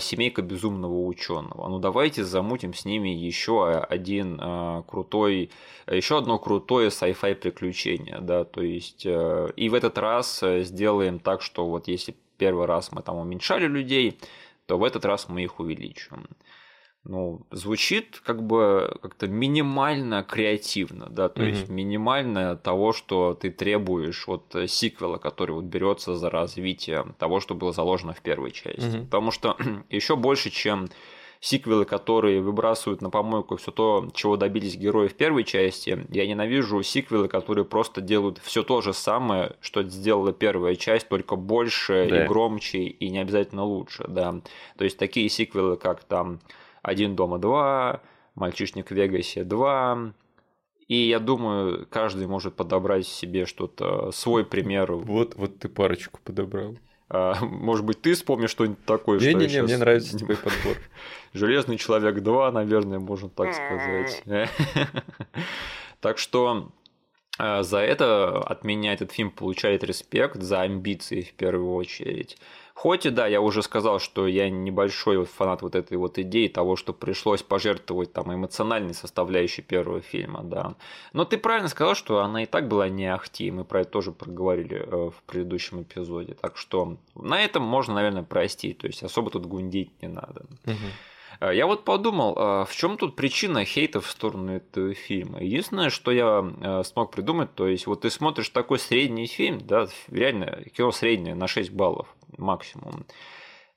[0.00, 1.68] семейка безумного ученого.
[1.68, 5.50] Ну давайте замутим с ними еще один э, крутой,
[5.90, 11.42] еще одно крутое sci-fi приключение, да, то есть э, и в этот раз сделаем так,
[11.42, 14.18] что вот если первый раз мы там уменьшали людей,
[14.66, 16.26] то в этот раз мы их увеличим
[17.04, 21.48] ну, звучит как бы как-то минимально креативно, да, то mm-hmm.
[21.48, 27.54] есть минимально того, что ты требуешь от сиквела, который вот берется за развитие того, что
[27.54, 28.80] было заложено в первой части.
[28.80, 29.04] Mm-hmm.
[29.06, 29.56] Потому что
[29.90, 30.88] еще больше, чем
[31.40, 36.84] сиквелы, которые выбрасывают на помойку все то, чего добились герои в первой части, я ненавижу
[36.84, 42.24] сиквелы, которые просто делают все то же самое, что сделала первая часть, только больше да.
[42.24, 44.40] и громче, и не обязательно лучше, да.
[44.78, 46.38] То есть такие сиквелы, как там
[46.82, 48.02] один дома два,
[48.34, 50.12] мальчишник в Вегасе два.
[50.88, 54.92] И я думаю, каждый может подобрать себе что-то, свой пример.
[54.92, 56.76] Вот, вот ты парочку подобрал.
[57.08, 59.64] А, может быть, ты вспомнишь что-нибудь такое, не, что не, не, сейчас...
[59.64, 60.76] мне нравится твой подбор.
[61.32, 64.24] Железный человек 2, наверное, можно так сказать.
[66.00, 66.72] Так что
[67.38, 72.38] а, за это от меня этот фильм получает респект, за амбиции в первую очередь.
[72.74, 76.76] Хоть и да, я уже сказал, что я небольшой фанат вот этой вот идеи того,
[76.76, 80.74] что пришлось пожертвовать там эмоциональной составляющей первого фильма, да.
[81.12, 84.12] Но ты правильно сказал, что она и так была не ахти, мы про это тоже
[84.12, 86.34] проговорили э, в предыдущем эпизоде.
[86.34, 90.46] Так что на этом можно, наверное, простить, то есть особо тут гундить не надо.
[90.64, 90.76] Угу.
[91.50, 95.42] Я вот подумал, а в чем тут причина хейта в сторону этого фильма?
[95.42, 99.88] Единственное, что я э, смог придумать, то есть вот ты смотришь такой средний фильм, да,
[100.08, 102.06] реально кино среднее на 6 баллов,
[102.38, 103.06] максимум.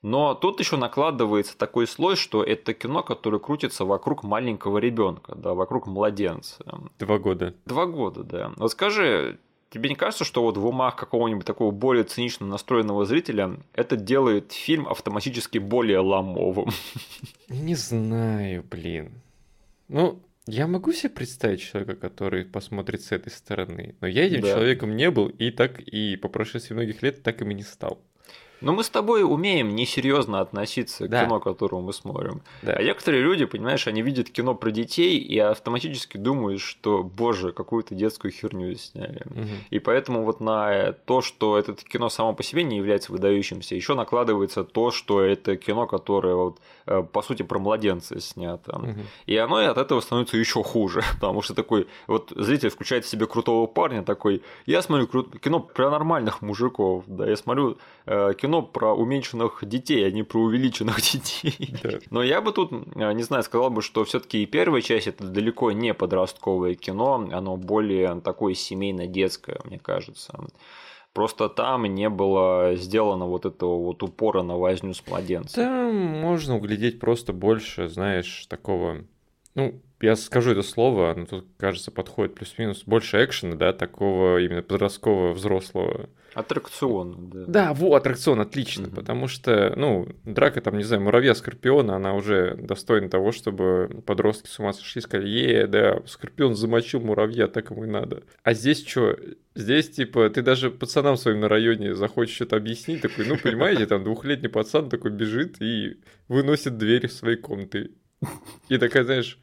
[0.04, 5.56] Но тут еще накладывается такой слой, что это кино, которое крутится вокруг маленького ребенка, да,
[5.56, 6.64] вокруг младенца.
[7.00, 7.56] Два года.
[7.66, 8.52] Два года, да.
[8.58, 13.58] Вот скажи, тебе не кажется, что вот в умах какого-нибудь такого более цинично настроенного зрителя
[13.74, 16.70] это делает фильм автоматически более ломовым?
[17.50, 19.22] Не знаю, блин.
[19.88, 24.54] Ну, я могу себе представить человека, который посмотрит с этой стороны, но я этим да.
[24.54, 28.00] человеком не был, и так и по прошествии многих лет так им и не стал.
[28.62, 31.22] Но мы с тобой умеем несерьезно относиться да.
[31.22, 32.42] к кино, которое мы смотрим.
[32.62, 32.74] Да.
[32.74, 37.96] А некоторые люди, понимаешь, они видят кино про детей и автоматически думают, что, боже, какую-то
[37.96, 39.24] детскую херню сняли.
[39.26, 39.50] Угу.
[39.70, 43.94] И поэтому вот на то, что это кино само по себе не является выдающимся, еще
[43.96, 48.78] накладывается то, что это кино, которое вот, э, по сути про младенца снято.
[48.78, 49.02] Угу.
[49.28, 53.28] И оно от этого становится еще хуже, потому что такой вот зритель включает в себе
[53.28, 58.62] крутого парня, такой, я смотрю кино про нормальных мужиков, да, я смотрю э, кино кино
[58.62, 61.76] про уменьшенных детей, а не про увеличенных детей.
[61.84, 62.00] Да.
[62.12, 65.26] Но я бы тут, э, не знаю, сказал бы, что все-таки и первая часть это
[65.26, 70.40] далеко не подростковое кино, оно более такое семейно-детское, мне кажется.
[71.14, 75.64] Просто там не было сделано вот этого вот упора на возню с младенцем.
[75.64, 79.06] Там можно углядеть просто больше, знаешь, такого...
[79.56, 82.84] Ну, я скажу это слово, оно тут, кажется, подходит плюс-минус.
[82.86, 86.10] Больше экшена, да, такого именно подросткового, взрослого.
[86.34, 87.46] Аттракцион, да.
[87.48, 88.98] Да, во, аттракцион, отлично, угу.
[88.98, 94.60] потому что, ну, драка там, не знаю, муравья-скорпиона, она уже достойна того, чтобы подростки с
[94.60, 98.24] ума сошли, сказали, е, да, скорпион замочил муравья, так ему и надо.
[98.44, 99.18] А здесь что?
[99.56, 104.04] Здесь, типа, ты даже пацанам своим на районе захочешь что-то объяснить, такой, ну, понимаете, там
[104.04, 107.92] двухлетний пацан такой бежит и выносит двери в своей комнаты.
[108.70, 109.40] И такая, знаешь,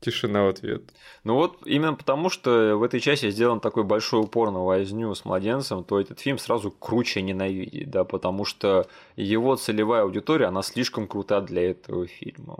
[0.00, 0.82] Тишина в ответ.
[1.24, 5.26] Ну вот именно потому, что в этой части сделан такой большой упор на возню с
[5.26, 8.86] младенцем, то этот фильм сразу круче ненавидеть, да, потому что
[9.16, 12.56] его целевая аудитория, она слишком крута для этого фильма.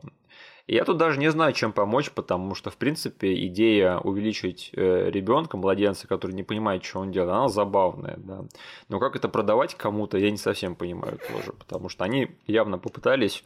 [0.67, 5.57] Я тут даже не знаю, чем помочь, потому что, в принципе, идея увеличить э, ребенка,
[5.57, 8.45] младенца, который не понимает, что он делает, она забавная, да.
[8.89, 13.43] Но как это продавать кому-то, я не совсем понимаю тоже, потому что они явно попытались,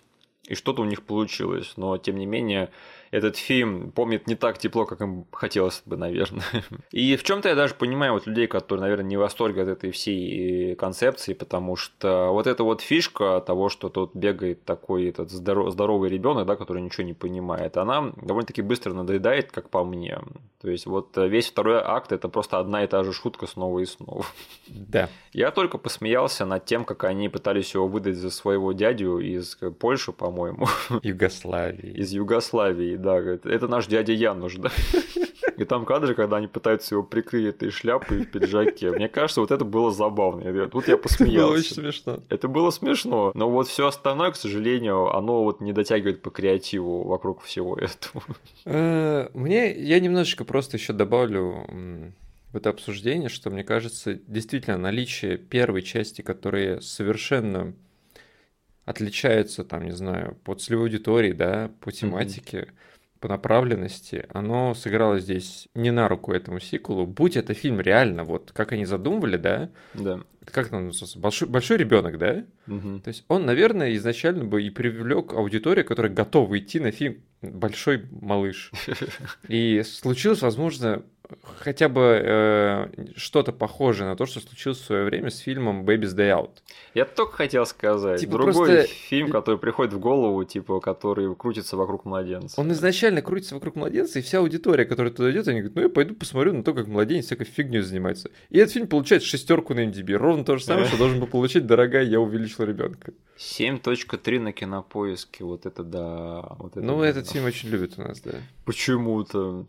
[0.47, 2.71] и что-то у них получилось, но тем не менее
[3.15, 6.43] этот фильм помнит не так тепло, как им хотелось бы, наверное.
[6.91, 9.93] И в чем-то я даже понимаю вот людей, которые, наверное, не в восторге от этой
[9.93, 15.71] всей концепции, потому что вот эта вот фишка того, что тут бегает такой этот здоров,
[15.71, 20.19] здоровый ребенок, да, который ничего не понимает, она довольно-таки быстро надоедает, как по мне.
[20.61, 23.85] То есть вот весь второй акт это просто одна и та же шутка снова и
[23.85, 24.25] снова.
[24.67, 25.09] Да.
[25.35, 30.13] Я только посмеялся над тем, как они пытались его выдать за своего дядю из Польши,
[30.13, 30.67] по-моему.
[31.03, 31.91] Югославии.
[31.91, 34.71] Из Югославии, да, говорит, это наш дядя Януш, да.
[35.57, 38.91] И там кадры, когда они пытаются его прикрыть этой шляпой в пиджаке.
[38.91, 40.69] Мне кажется, вот это было забавно.
[40.69, 41.35] Тут я посмеялся.
[41.39, 42.21] Это было очень смешно.
[42.29, 43.33] Это было смешно.
[43.35, 48.25] Но вот все остальное, к сожалению, оно вот не дотягивает по креативу вокруг всего этого.
[48.65, 52.13] Э, мне, я немножечко просто еще добавлю
[52.53, 57.75] в это обсуждение, что мне кажется, действительно наличие первой части, которая совершенно
[58.85, 62.75] отличается, там, не знаю, по целевой аудитории, да, по тематике, mm-hmm
[63.25, 67.07] по направленности, оно сыграло здесь не на руку этому сиквелу.
[67.07, 69.71] Будь это фильм реально, вот как они задумывали, да?
[69.95, 70.21] Да.
[70.45, 71.19] Как он называется?
[71.19, 72.45] Большой, большой ребенок, да?
[72.67, 72.99] Угу.
[72.99, 78.05] То есть он, наверное, изначально бы и привлек аудиторию, которая готова идти на фильм Большой
[78.11, 78.71] малыш.
[79.49, 81.03] И случилось, возможно,
[81.59, 86.15] хотя бы э, что-то похожее на то, что случилось в свое время с фильмом Baby's
[86.15, 86.51] Day Out.
[86.95, 88.21] Я только хотел сказать.
[88.21, 88.87] Типа Другой просто...
[88.87, 92.61] фильм, который приходит в голову, типа, который крутится вокруг младенца.
[92.61, 95.89] Он изначально крутится вокруг младенца, и вся аудитория, которая туда идет, они говорят, ну я
[95.89, 98.31] пойду посмотрю на то, как младенец всякой фигней занимается.
[98.51, 100.15] И этот фильм получает шестерку на MDB.
[100.15, 103.13] Ровно то же самое, что должен был получить, дорогая, я увеличил ребенка.
[103.39, 106.55] 7.3 на кинопоиске, вот это да.
[106.59, 107.09] Вот это ну, да.
[107.09, 108.33] этот фильм очень любит у нас, да.
[108.65, 109.67] Почему-то.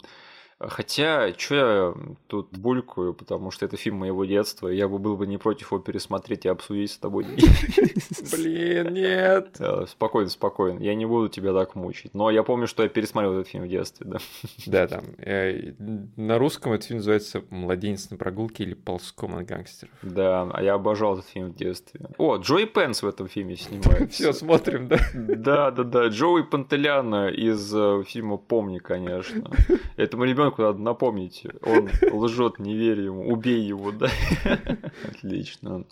[0.58, 1.94] Хотя, что я
[2.28, 5.82] тут булькаю, потому что это фильм моего детства, я бы был бы не против его
[5.82, 7.26] пересмотреть и обсудить с тобой.
[8.32, 9.60] Блин, нет.
[9.90, 10.80] Спокойно, спокойно.
[10.80, 12.14] Я не буду тебя так мучить.
[12.14, 14.18] Но я помню, что я пересмотрел этот фильм в детстве, да.
[14.66, 15.04] Да, там.
[15.18, 15.74] Э,
[16.16, 19.94] на русском этот фильм называется «Младенец на прогулке» или «Ползком от гангстеров».
[20.04, 22.00] Да, а я обожал этот фильм в детстве.
[22.18, 24.08] О, Джои Пенс в этом фильме снимается.
[24.10, 25.00] Все, смотрим, да?
[25.14, 26.08] Да, да, да.
[26.08, 29.52] Джоуи Пантеляна из э, фильма «Помни», конечно.
[29.98, 34.10] Этому ребенку ребенку надо напомнить, он лжет, не верь ему, убей его, да.
[35.08, 35.86] Отлично.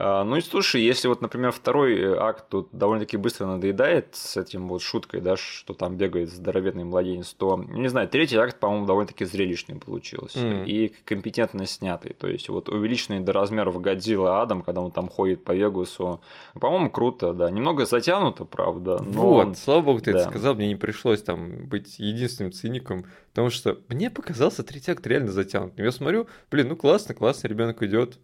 [0.00, 4.36] А, ну и слушай, если вот, например, второй э, акт тут довольно-таки быстро надоедает с
[4.36, 8.86] этим вот шуткой, да, что там бегает здоровенный младенец, то, не знаю, третий акт, по-моему,
[8.86, 10.66] довольно-таки зрелищный получился mm.
[10.66, 12.12] и компетентно снятый.
[12.12, 16.20] То есть вот увеличенный до размеров Годзилла Адам, когда он там ходит по Вегасу,
[16.54, 17.50] по-моему, круто, да.
[17.50, 19.02] Немного затянуто, правда.
[19.02, 19.22] Но...
[19.22, 20.20] Вот, слава богу, ты да.
[20.20, 25.04] это сказал, мне не пришлось там быть единственным циником, потому что мне показался третий акт
[25.08, 25.84] реально затянутым.
[25.84, 28.20] Я смотрю, блин, ну классно, классно, ребенок идет,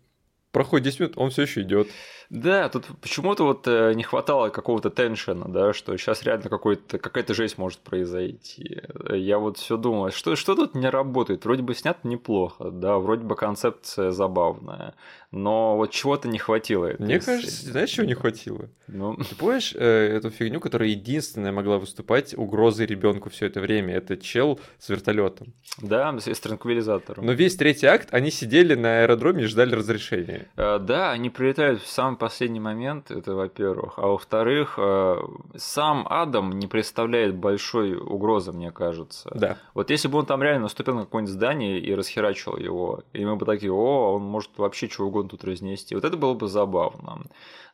[0.55, 1.89] проходит 10 минут, он все еще идет.
[2.31, 7.35] Да, тут почему-то вот э, не хватало какого-то теншена, да, что сейчас реально какой-то, какая-то
[7.35, 8.81] жесть может произойти.
[9.11, 11.45] Я вот все думал, что, что тут не работает?
[11.45, 14.95] Вроде бы снято неплохо, да, вроде бы концепция забавная,
[15.31, 16.93] но вот чего-то не хватило.
[16.99, 18.71] Мне кажется, знаешь, чего не хватило?
[18.87, 19.17] Ну...
[19.17, 23.95] Ты помнишь э, эту фигню, которая единственная могла выступать угрозой ребенку все это время?
[23.95, 25.53] Это чел с вертолетом.
[25.83, 27.27] Да, с, с транквилизатором.
[27.27, 30.44] Но весь третий акт они сидели на аэродроме и ждали разрешения.
[30.57, 33.99] Э, да, они прилетают в самый последний момент, это во-первых.
[33.99, 35.17] А во-вторых, э,
[35.57, 39.31] сам Адам не представляет большой угрозы, мне кажется.
[39.35, 39.59] Да.
[39.75, 43.37] Вот если бы он там реально наступил на какое-нибудь здание и расхерачил его, и мы
[43.37, 45.95] бы такие, о, он может вообще чего угодно тут разнести.
[45.95, 47.23] Вот это было бы забавно.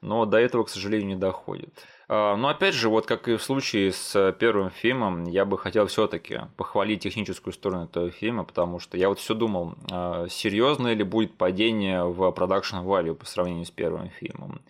[0.00, 1.86] Но до этого, к сожалению, не доходит.
[2.12, 5.86] А, но опять же, вот как и в случае с первым фильмом, я бы хотел
[5.86, 11.04] все-таки похвалить техническую сторону этого фильма, потому что я вот все думал, а, серьезно ли
[11.04, 14.60] будет падение в продакшн value по сравнению с первым фильмом.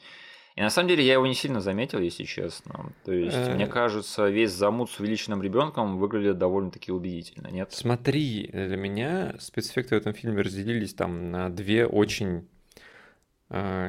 [0.55, 2.93] И на самом деле я его не сильно заметил, если честно.
[3.07, 3.69] То есть, мне э.
[3.69, 7.73] кажется, весь замут с увеличенным ребенком выглядит довольно-таки убедительно, нет?
[7.73, 12.47] Смотри, для меня спецэффекты в этом фильме разделились там на две очень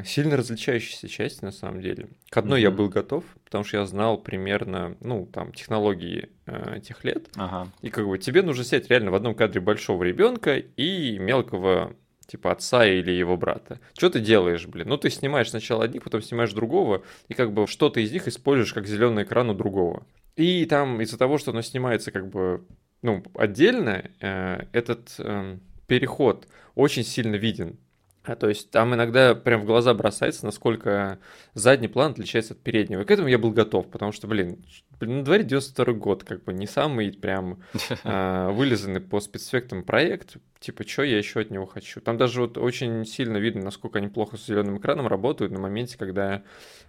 [0.05, 2.09] сильно различающиеся части, на самом деле.
[2.29, 2.63] К одной mm-hmm.
[2.63, 7.29] я был готов, потому что я знал примерно, ну, там, технологии э, тех лет.
[7.35, 7.71] Ага.
[7.81, 11.95] И как бы тебе нужно снять реально в одном кадре большого ребенка и мелкого
[12.31, 13.79] типа отца или его брата.
[13.95, 14.87] Что ты делаешь, блин?
[14.87, 18.73] Ну, ты снимаешь сначала одних, потом снимаешь другого, и как бы что-то из них используешь
[18.73, 20.05] как зеленый экран у другого.
[20.37, 22.63] И там из-за того, что оно снимается как бы,
[23.01, 27.77] ну, отдельно, э, этот э, переход очень сильно виден.
[28.23, 31.19] А, то есть там иногда прям в глаза бросается, насколько
[31.55, 33.01] задний план отличается от переднего.
[33.01, 34.63] И к этому я был готов, потому что, блин,
[34.99, 37.63] на дворе 92 год, как бы не самый прям
[38.03, 40.37] э, вылизанный по спецэффектам проект.
[40.59, 41.99] Типа, что я еще от него хочу?
[41.99, 45.97] Там даже вот очень сильно видно, насколько они плохо с зеленым экраном работают на моменте,
[45.97, 46.43] когда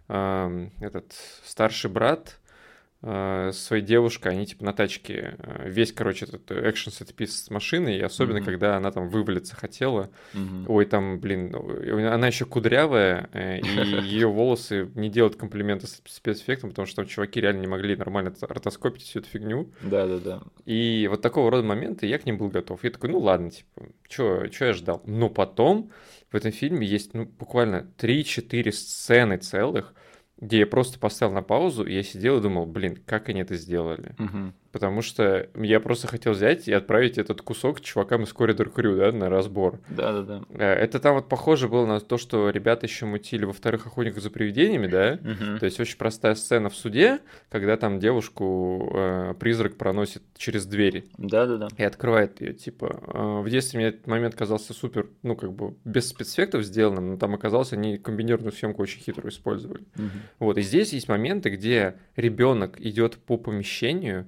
[0.09, 1.15] э, этот
[1.45, 2.39] старший брат
[3.03, 7.99] э, своей девушкой, они типа на тачке, э, весь, короче, этот экшен сетпис с машиной,
[7.99, 8.45] и особенно, mm-hmm.
[8.45, 10.65] когда она там вывалиться хотела, mm-hmm.
[10.69, 11.55] ой, там, блин,
[12.07, 13.67] она еще кудрявая, э, и
[14.05, 18.35] ее волосы не делают комплименты с спецэффектом, потому что там чуваки реально не могли нормально
[18.41, 19.73] ротоскопить всю эту фигню.
[19.83, 20.43] Да-да-да.
[20.65, 22.85] И вот такого рода моменты я к ним был готов.
[22.85, 25.03] Я такой, ну ладно, типа, что я ждал?
[25.07, 25.91] Но потом
[26.33, 29.95] в этом фильме есть, ну, буквально 3-4 сцены целых,
[30.43, 33.57] где я просто поставил на паузу, и я сидел и думал, блин, как они это
[33.57, 34.15] сделали?
[34.19, 38.97] Угу потому что я просто хотел взять и отправить этот кусок чувакам из Corridor Crew,
[38.97, 39.79] да, на разбор.
[39.91, 40.43] Да-да-да.
[40.51, 44.23] Э, это там вот похоже было на то, что ребята еще мутили во вторых охотниках
[44.23, 45.19] за привидениями, да?
[45.21, 45.59] Угу.
[45.59, 51.05] То есть очень простая сцена в суде, когда там девушку э, призрак проносит через двери.
[51.19, 51.69] Да-да-да.
[51.77, 53.03] И открывает ее, типа.
[53.07, 57.17] Э, в детстве мне этот момент казался супер, ну, как бы без спецэффектов сделанным, но
[57.19, 59.83] там оказалось, они комбинированную съемку очень хитро использовали.
[59.97, 60.19] Угу.
[60.39, 64.27] Вот, и здесь есть моменты, где ребенок идет по помещению,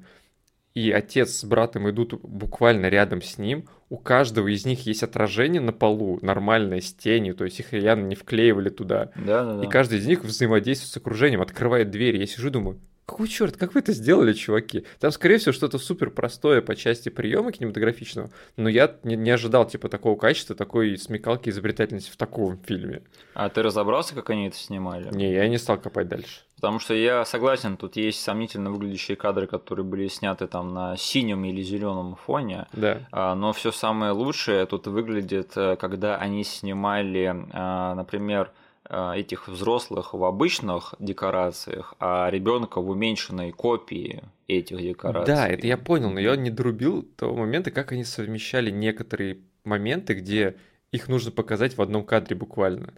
[0.74, 5.60] и отец с братом идут буквально рядом с ним, у каждого из них есть отражение
[5.60, 9.10] на полу, нормальное, с тенью, то есть их явно не вклеивали туда.
[9.14, 9.64] Да, да, да.
[9.64, 12.16] И каждый из них взаимодействует с окружением, открывает дверь.
[12.16, 14.84] Я сижу и думаю, какой черт, как вы это сделали, чуваки?
[14.98, 19.66] Там, скорее всего, что-то супер простое по части приема кинематографичного, но я не, не ожидал,
[19.68, 23.02] типа, такого качества, такой смекалки, изобретательности в таком фильме.
[23.34, 25.14] А ты разобрался, как они это снимали?
[25.14, 26.40] Не, я не стал копать дальше.
[26.56, 31.44] Потому что я согласен, тут есть сомнительно выглядящие кадры, которые были сняты там на синем
[31.44, 32.66] или зеленом фоне.
[32.72, 33.00] Да.
[33.12, 38.50] А, но все самое лучшее тут выглядит, э, когда они снимали, а, например,
[38.88, 45.34] этих взрослых в обычных декорациях, а ребенка в уменьшенной копии этих декораций.
[45.34, 50.14] Да, это я понял, но я не друбил того момента, как они совмещали некоторые моменты,
[50.14, 50.56] где
[50.92, 52.94] их нужно показать в одном кадре буквально.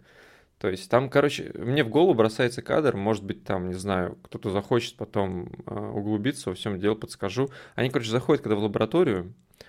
[0.59, 4.49] То есть там, короче, мне в голову бросается кадр, может быть, там, не знаю, кто-то
[4.49, 7.49] захочет потом э, углубиться во всем дело, подскажу.
[7.75, 9.63] Они, короче, заходят когда в лабораторию, э,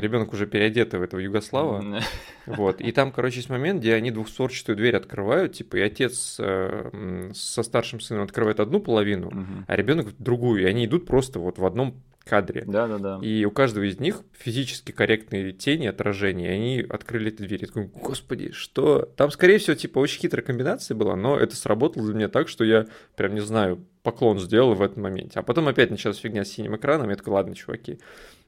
[0.00, 2.02] ребенок уже переодетый в этого Югослава,
[2.46, 7.30] вот, и там, короче, есть момент, где они двухстворчатую дверь открывают, типа, и отец э,
[7.34, 9.32] со старшим сыном открывает одну половину,
[9.66, 12.64] а ребенок другую, и они идут просто вот в одном кадре.
[12.66, 13.18] Да, да, да.
[13.22, 17.62] И у каждого из них физически корректные тени, отражения, и они открыли эту дверь.
[17.62, 19.08] Я такой, господи, что?
[19.16, 22.64] Там, скорее всего, типа, очень хитрая комбинация была, но это сработало для меня так, что
[22.64, 25.40] я прям, не знаю, поклон сделал в этом моменте.
[25.40, 27.98] А потом опять началась фигня с синим экраном, я такой, ладно, чуваки,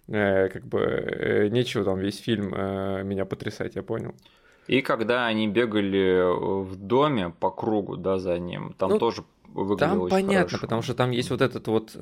[0.06, 4.14] как бы э, нечего там весь фильм э, меня потрясать, я понял.
[4.66, 6.22] И когда они бегали
[6.64, 10.58] в доме по кругу, да, за ним, там ну, тоже выглядело Там очень понятно, хорошо.
[10.60, 11.96] потому что там есть вот этот вот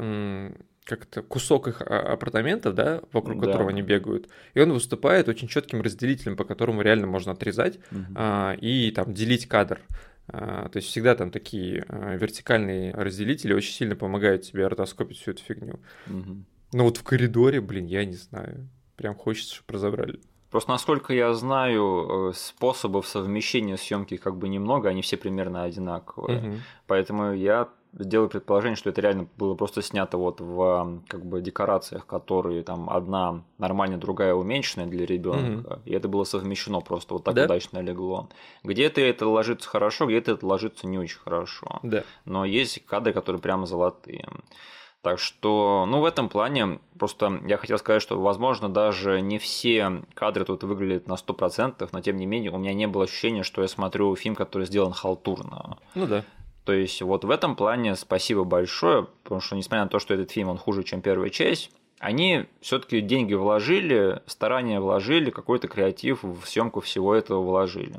[0.85, 3.47] как-то кусок их а, апартаментов, да, вокруг да.
[3.47, 8.05] которого они бегают, и он выступает очень четким разделителем, по которому реально можно отрезать угу.
[8.17, 9.81] а, и там делить кадр.
[10.27, 15.33] А, то есть всегда там такие а, вертикальные разделители очень сильно помогают тебе ротоскопить всю
[15.33, 15.79] эту фигню.
[16.09, 16.45] Угу.
[16.73, 20.21] Но вот в коридоре, блин, я не знаю, прям хочется, чтобы разобрали.
[20.51, 26.39] Просто насколько я знаю, э, способов совмещения съемки как бы немного, они все примерно одинаковые.
[26.39, 26.57] Угу.
[26.87, 32.07] Поэтому я делаю предположение, что это реально было просто снято вот в как бы декорациях,
[32.07, 35.81] которые там одна нормальная, другая уменьшенная для ребенка, mm-hmm.
[35.87, 37.45] и это было совмещено просто вот так да?
[37.45, 38.29] удачно легло.
[38.63, 41.81] Где-то это ложится хорошо, где-то это ложится не очень хорошо.
[41.83, 42.05] Да.
[42.25, 44.29] Но есть кадры, которые прямо золотые.
[45.03, 50.03] Так что, ну, в этом плане просто я хотел сказать, что, возможно, даже не все
[50.13, 53.63] кадры тут выглядят на 100%, но тем не менее у меня не было ощущения, что
[53.63, 55.79] я смотрю фильм, который сделан халтурно.
[55.95, 56.25] Ну да.
[56.65, 60.31] То есть вот в этом плане спасибо большое, потому что несмотря на то, что этот
[60.31, 66.45] фильм он хуже, чем первая часть, они все-таки деньги вложили, старания вложили, какой-то креатив в
[66.45, 67.97] съемку всего этого вложили.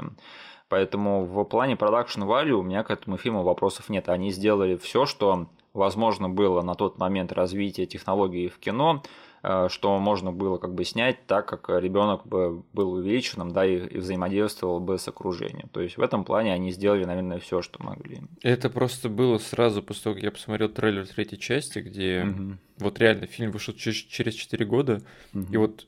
[0.69, 4.07] Поэтому в плане продакшн value у меня к этому фильму вопросов нет.
[4.07, 9.01] Они сделали все, что возможно было на тот момент развития технологий в кино,
[9.43, 13.77] Э, что можно было как бы снять так, как ребенок бы был увеличенным, да, и,
[13.77, 15.67] и взаимодействовал бы с окружением.
[15.69, 18.21] То есть в этом плане они сделали, наверное, все, что могли.
[18.43, 22.57] Это просто было сразу после того, как я посмотрел трейлер третьей части, где угу.
[22.77, 25.01] вот реально фильм вышел через 4 года,
[25.33, 25.45] угу.
[25.51, 25.87] и вот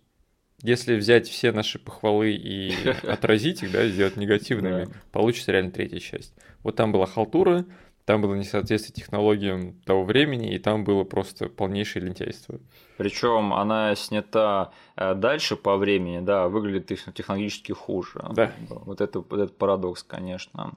[0.63, 2.73] если взять все наши похвалы и
[3.03, 6.33] отразить их, да, сделать негативными, получится реально третья часть.
[6.63, 7.65] Вот там была халтура,
[8.05, 12.59] там было несоответствие технологиям того времени, и там было просто полнейшее лентяйство.
[12.97, 18.23] Причем она снята э, дальше по времени, да, выглядит технологически хуже.
[18.31, 18.51] Да.
[18.69, 20.73] Вот это, вот этот парадокс, конечно.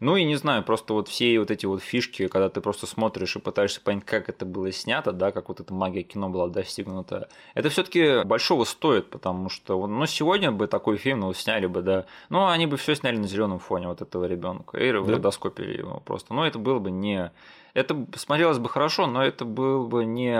[0.00, 3.36] Ну и не знаю, просто вот все вот эти вот фишки, когда ты просто смотришь
[3.36, 7.28] и пытаешься понять, как это было снято, да, как вот эта магия кино была достигнута,
[7.54, 11.82] это все таки большого стоит, потому что, ну, сегодня бы такой фильм, ну, сняли бы,
[11.82, 15.30] да, ну, они бы все сняли на зеленом фоне вот этого ребенка и да?
[15.78, 16.32] его просто.
[16.34, 17.32] Ну, это было бы не
[17.74, 20.34] это смотрелось бы хорошо, но это было бы не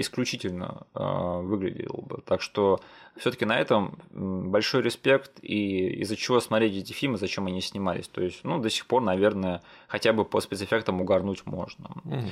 [0.00, 2.22] исключительно э, выглядело бы.
[2.26, 2.80] Так что
[3.16, 8.08] все-таки на этом большой респект и из-за чего смотреть эти фильмы, зачем они снимались.
[8.08, 11.90] То есть, ну, до сих пор, наверное, хотя бы по спецэффектам угорнуть можно.
[12.04, 12.28] Угу.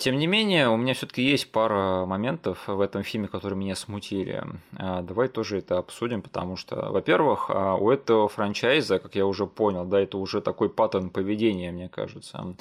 [0.00, 4.42] Тем не менее, у меня все-таки есть пара моментов в этом фильме, которые меня смутили.
[4.78, 9.46] А, давай тоже это обсудим, потому что, во-первых, а, у этого франчайза, как я уже
[9.46, 12.56] понял, да, это уже такой паттерн поведения, мне кажется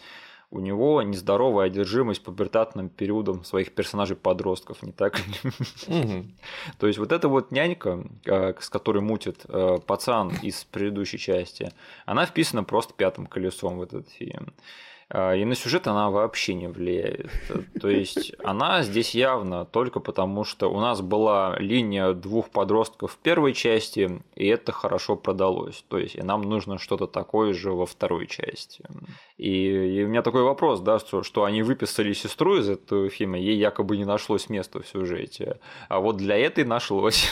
[0.50, 6.34] у него нездоровая одержимость пубертатным периодом своих персонажей-подростков, не так ли?
[6.80, 11.72] То есть вот эта вот нянька, э, с которой мутит э, пацан из предыдущей части,
[12.06, 14.54] она вписана просто пятым колесом в этот фильм.
[15.10, 17.32] А, и на сюжет она вообще не влияет.
[17.80, 23.18] То есть она здесь явно только потому, что у нас была линия двух подростков в
[23.18, 25.86] первой части, и это хорошо продалось.
[25.88, 28.84] То есть и нам нужно что-то такое же во второй части.
[29.38, 33.38] И, и у меня такой вопрос, да, что, что они выписали сестру из этого фильма,
[33.38, 35.60] ей якобы не нашлось места в сюжете.
[35.88, 37.32] А вот для этой нашлось.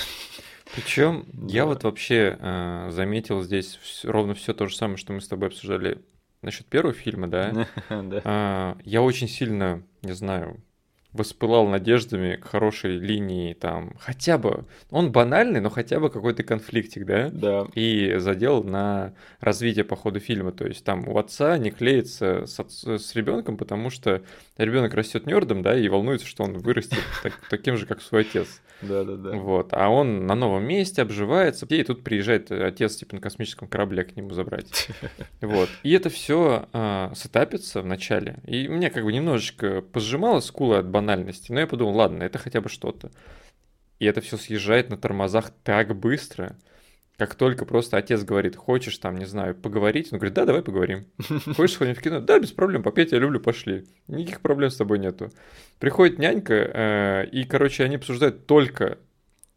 [0.73, 1.53] Причем да.
[1.53, 5.49] я вот вообще э, заметил здесь ровно все то же самое, что мы с тобой
[5.49, 6.01] обсуждали
[6.45, 7.67] насчет первого фильма, да,
[8.23, 10.63] а, я очень сильно, не знаю,
[11.16, 17.05] воспылал надеждами к хорошей линии там, хотя бы, он банальный, но хотя бы какой-то конфликтик,
[17.05, 17.30] да?
[17.32, 17.68] Да.
[17.74, 22.59] И задел на развитие по ходу фильма, то есть там у отца не клеится с,
[22.59, 24.22] с ребенком, потому что
[24.57, 28.61] ребенок растет нердом, да, и волнуется, что он вырастет так, таким же, как свой отец.
[28.82, 29.32] Да, да, да.
[29.32, 29.70] Вот.
[29.72, 34.16] А он на новом месте обживается, и тут приезжает отец типа на космическом корабле к
[34.16, 34.89] нему забрать.
[35.41, 35.70] Вот.
[35.84, 38.38] И это все а, сетапится в начале.
[38.47, 41.05] И мне как бы немножечко пожимало скулы от банальности.
[41.53, 43.12] Но я подумал, ладно, это хотя бы что-то.
[43.99, 46.58] И это все съезжает на тормозах так быстро.
[47.18, 51.06] Как только просто отец говорит, хочешь там, не знаю, поговорить, он говорит, да, давай поговорим.
[51.56, 52.20] Хочешь сходить в кино?
[52.20, 53.86] Да, без проблем, попеть я люблю, пошли.
[54.08, 55.32] Никаких проблем с тобой нету.
[55.80, 58.97] Приходит нянька, э, и, короче, они обсуждают только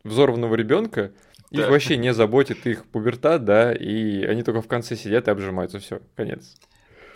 [0.05, 1.11] взорванного ребенка,
[1.51, 1.71] их да.
[1.71, 6.01] вообще не заботит их пубертат, да, и они только в конце сидят и обжимаются, все,
[6.15, 6.55] конец.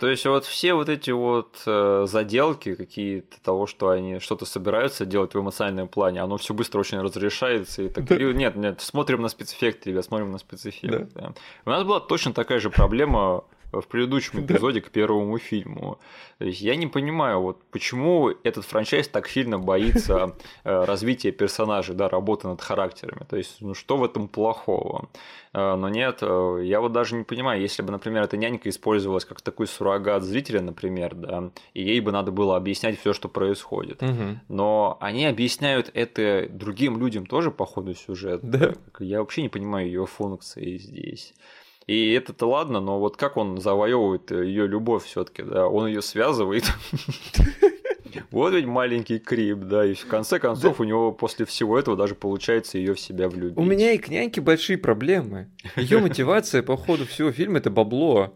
[0.03, 5.05] То есть вот все вот эти вот э, заделки какие-то того, что они что-то собираются
[5.05, 7.83] делать в эмоциональном плане, оно все быстро очень разрешается.
[7.83, 8.03] И так...
[8.03, 8.17] да.
[8.17, 11.07] нет, нет, смотрим на спецэффекты, ребят, смотрим на спецэффекты.
[11.15, 11.31] Да.
[11.63, 13.45] У нас была точно такая же проблема
[13.81, 15.99] в предыдущем эпизоде к первому фильму.
[16.39, 21.95] То есть я не понимаю, вот почему этот франчайз так сильно боится э, развития персонажей,
[21.95, 23.25] да, работы над характерами.
[23.29, 25.09] То есть, ну что в этом плохого?
[25.53, 29.25] Э, но нет, э, я вот даже не понимаю, если бы, например, эта нянька использовалась
[29.25, 34.01] как такой суррогат зрителя, например, да, и ей бы надо было объяснять все, что происходит.
[34.01, 34.39] Угу.
[34.49, 38.45] Но они объясняют это другим людям тоже по ходу сюжета.
[38.45, 38.73] Да.
[38.99, 41.33] Я вообще не понимаю ее функции здесь.
[41.87, 46.65] И это-то ладно, но вот как он завоевывает ее любовь все-таки, да, он ее связывает.
[48.29, 52.13] Вот ведь маленький крип, да, и в конце концов у него после всего этого даже
[52.13, 53.57] получается ее в себя влюбить.
[53.57, 55.49] У меня и к няньке большие проблемы.
[55.75, 58.33] Ее мотивация по ходу всего фильма это бабло.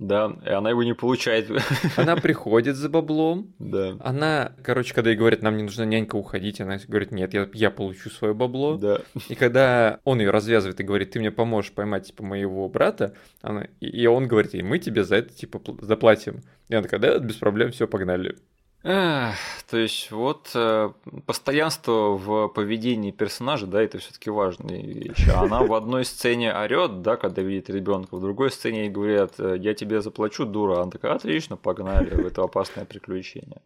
[0.00, 1.50] Да, и она его не получает.
[1.96, 3.52] Она приходит за баблом.
[3.58, 3.96] Да.
[4.00, 7.70] Она, короче, когда ей говорят, нам не нужна нянька, уходить, она говорит, нет, я, я
[7.70, 8.78] получу свое бабло.
[8.78, 9.02] Да.
[9.28, 13.66] И когда он ее развязывает и говорит, ты мне поможешь поймать, типа, моего брата, она,
[13.80, 16.40] и он говорит ей, мы тебе за это, типа, заплатим.
[16.70, 18.36] И она такая, да, без проблем, все, погнали.
[18.82, 19.36] Эх,
[19.68, 20.90] то есть вот э,
[21.26, 25.28] постоянство в поведении персонажа, да, это все-таки важная вещь.
[25.28, 29.56] Она в одной сцене орет, да, когда видит ребенка, в другой сцене ей говорят, «Э,
[29.58, 30.80] я тебе заплачу, дура.
[30.80, 33.60] Она такая, отлично, погнали в это опасное приключение.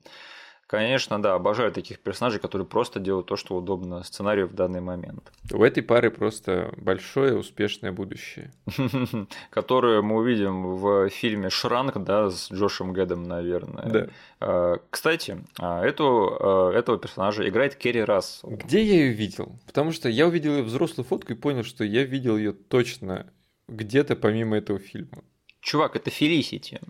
[0.75, 5.33] Конечно, да, обожаю таких персонажей, которые просто делают то, что удобно сценарию в данный момент.
[5.53, 8.51] У этой пары просто большое успешное будущее.
[9.51, 13.85] Которое мы увидим в фильме «Шранк», да, с Джошем Гэдом, наверное.
[13.85, 14.09] Да.
[14.41, 18.51] А, кстати, а, эту, а, этого персонажа играет Керри Рассел.
[18.51, 19.57] Где я ее видел?
[19.67, 23.33] Потому что я увидел ее взрослую фотку и понял, что я видел ее точно
[23.69, 25.23] где-то помимо этого фильма.
[25.61, 26.81] Чувак, это Фелисити.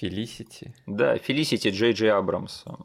[0.00, 0.74] Фелисити?
[0.86, 2.76] Да, Фелисити Джей Джей Абрамса.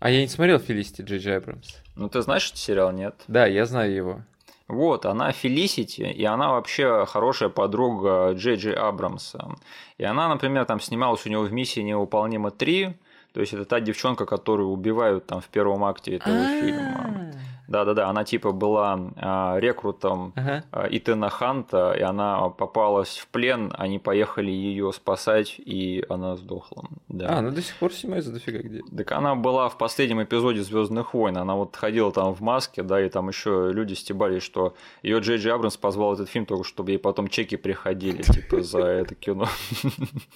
[0.00, 1.76] А я не смотрел Фелисити Джей Джей Абрамс.
[1.94, 3.14] Ну, ты знаешь этот сериал, нет?
[3.28, 4.22] Да, я знаю его.
[4.66, 9.56] Вот, она Фелисити, и она вообще хорошая подруга Джей Джей Абрамса.
[9.98, 12.94] И она, например, там снималась у него в «Миссии невыполнима 3»,
[13.34, 17.32] то есть это та девчонка, которую убивают там в первом акте этого фильма.
[17.70, 20.64] Да-да-да, она типа была э, рекрутом ага.
[20.72, 26.88] э, Итана Ханта, и она попалась в плен, они поехали ее спасать, и она сдохла.
[27.06, 27.28] Да.
[27.28, 28.82] А, она до сих пор снимается дофига где.
[28.96, 31.38] Так она была в последнем эпизоде Звездных войн.
[31.38, 35.36] Она вот ходила там в маске, да, и там еще люди стебались, что ее Джей
[35.36, 39.46] Джей Абрамс позвал этот фильм только чтобы ей потом чеки приходили, типа, за это кино.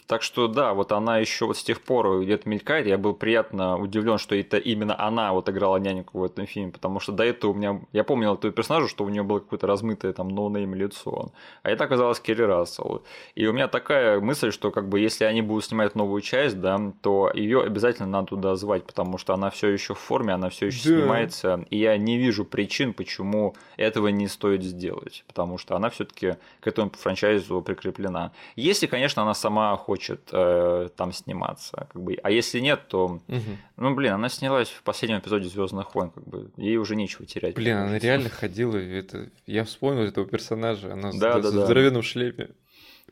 [0.07, 2.87] Так что да, вот она еще вот с тех пор где-то мелькает.
[2.87, 7.01] Я был приятно удивлен, что это именно она вот играла няньку в этом фильме, потому
[7.01, 7.81] что до этого у меня...
[7.93, 11.33] Я помнил эту персонажу, что у нее было какое-то размытое там no-name лицо.
[11.63, 13.03] А это оказалось Керри Рассел.
[13.35, 16.81] И у меня такая мысль, что как бы если они будут снимать новую часть, да,
[17.03, 20.67] то ее обязательно надо туда звать, потому что она все еще в форме, она все
[20.67, 21.01] еще да.
[21.01, 21.65] снимается.
[21.71, 25.25] И я не вижу причин, почему этого не стоит сделать.
[25.27, 28.33] Потому что она все-таки к этому franchise у прикреплена.
[28.57, 31.89] Если, конечно, она сама хочет э, там сниматься.
[31.93, 32.19] Как бы.
[32.23, 33.21] А если нет, то.
[33.29, 33.41] Угу.
[33.77, 36.51] Ну, блин, она снялась в последнем эпизоде Звездных войн, как бы.
[36.57, 37.55] Ей уже нечего нечего терять.
[37.55, 39.29] Блин, она реально ходила, это...
[39.47, 41.65] я вспомнил этого персонажа, она да, с, да, с да.
[41.65, 42.51] здоровенном шлеме.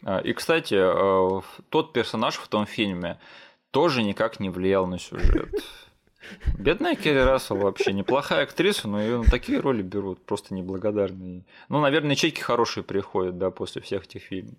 [0.05, 3.18] А, и, кстати, э, тот персонаж в том фильме
[3.70, 5.50] тоже никак не влиял на сюжет.
[6.59, 11.45] Бедная Керри Рассел вообще неплохая актриса, но ее на такие роли берут, просто неблагодарные.
[11.68, 14.59] Ну, наверное, чеки хорошие приходят, да, после всех этих фильмов.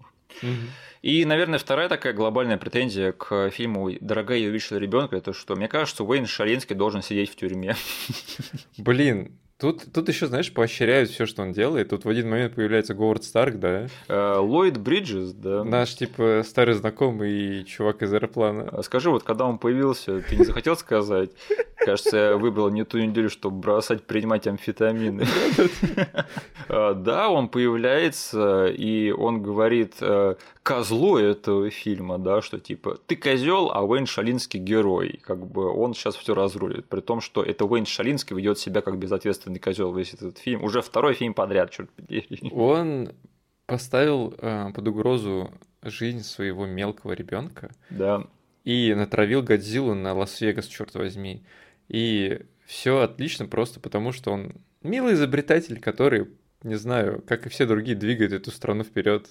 [1.01, 5.67] И, наверное, вторая такая глобальная претензия к фильму «Дорогая, я увидела ребенка» это что, мне
[5.67, 7.75] кажется, Уэйн Шалинский должен сидеть в тюрьме.
[8.77, 11.87] Блин, Тут, тут еще, знаешь, поощряют все, что он делает.
[11.87, 13.87] Тут в один момент появляется Говард Старк, да?
[14.09, 15.63] Э, Ллойд Бриджес, да.
[15.63, 18.67] Наш, типа, старый знакомый чувак из аэроплана.
[18.69, 21.29] А скажи, вот когда он появился, ты не захотел сказать?
[21.85, 25.25] Кажется, я выбрал не ту неделю, чтобы бросать принимать амфетамины.
[26.69, 33.17] А, да, он появляется, и он говорит э, козлу этого фильма, да, что типа ты
[33.17, 35.19] козел, а Уэйн Шалинский герой.
[35.23, 36.85] Как бы он сейчас все разрулит.
[36.85, 40.63] При том, что это Уэйн Шалинский ведет себя как безответственный козел весь этот фильм.
[40.63, 42.27] Уже второй фильм подряд, черт подери.
[42.51, 43.11] Он
[43.65, 45.51] поставил э, под угрозу
[45.81, 47.71] жизнь своего мелкого ребенка.
[47.89, 48.27] Да.
[48.63, 51.43] И натравил Годзиллу на Лас-Вегас, черт возьми.
[51.87, 56.29] И все отлично просто потому, что он милый изобретатель, который,
[56.63, 59.27] не знаю, как и все другие, двигает эту страну вперед.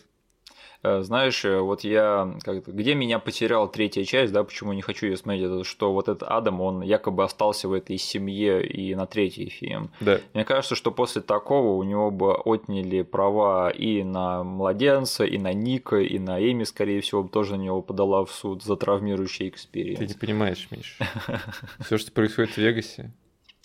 [0.85, 5.07] Э, знаешь, э, вот я, как где меня потерял третья часть, да, почему не хочу
[5.07, 9.07] ее смотреть, это что вот этот Адам, он якобы остался в этой семье и на
[9.07, 9.91] третий фильм.
[10.01, 10.20] Да.
[10.35, 15.53] Мне кажется, что после такого у него бы отняли права и на младенца, и на
[15.53, 20.00] Ника, и на Эми, скорее всего, тоже на него подала в суд за травмирующий experience.
[20.01, 20.99] Ты не понимаешь, Миш.
[21.87, 23.12] Все, что происходит в Вегасе,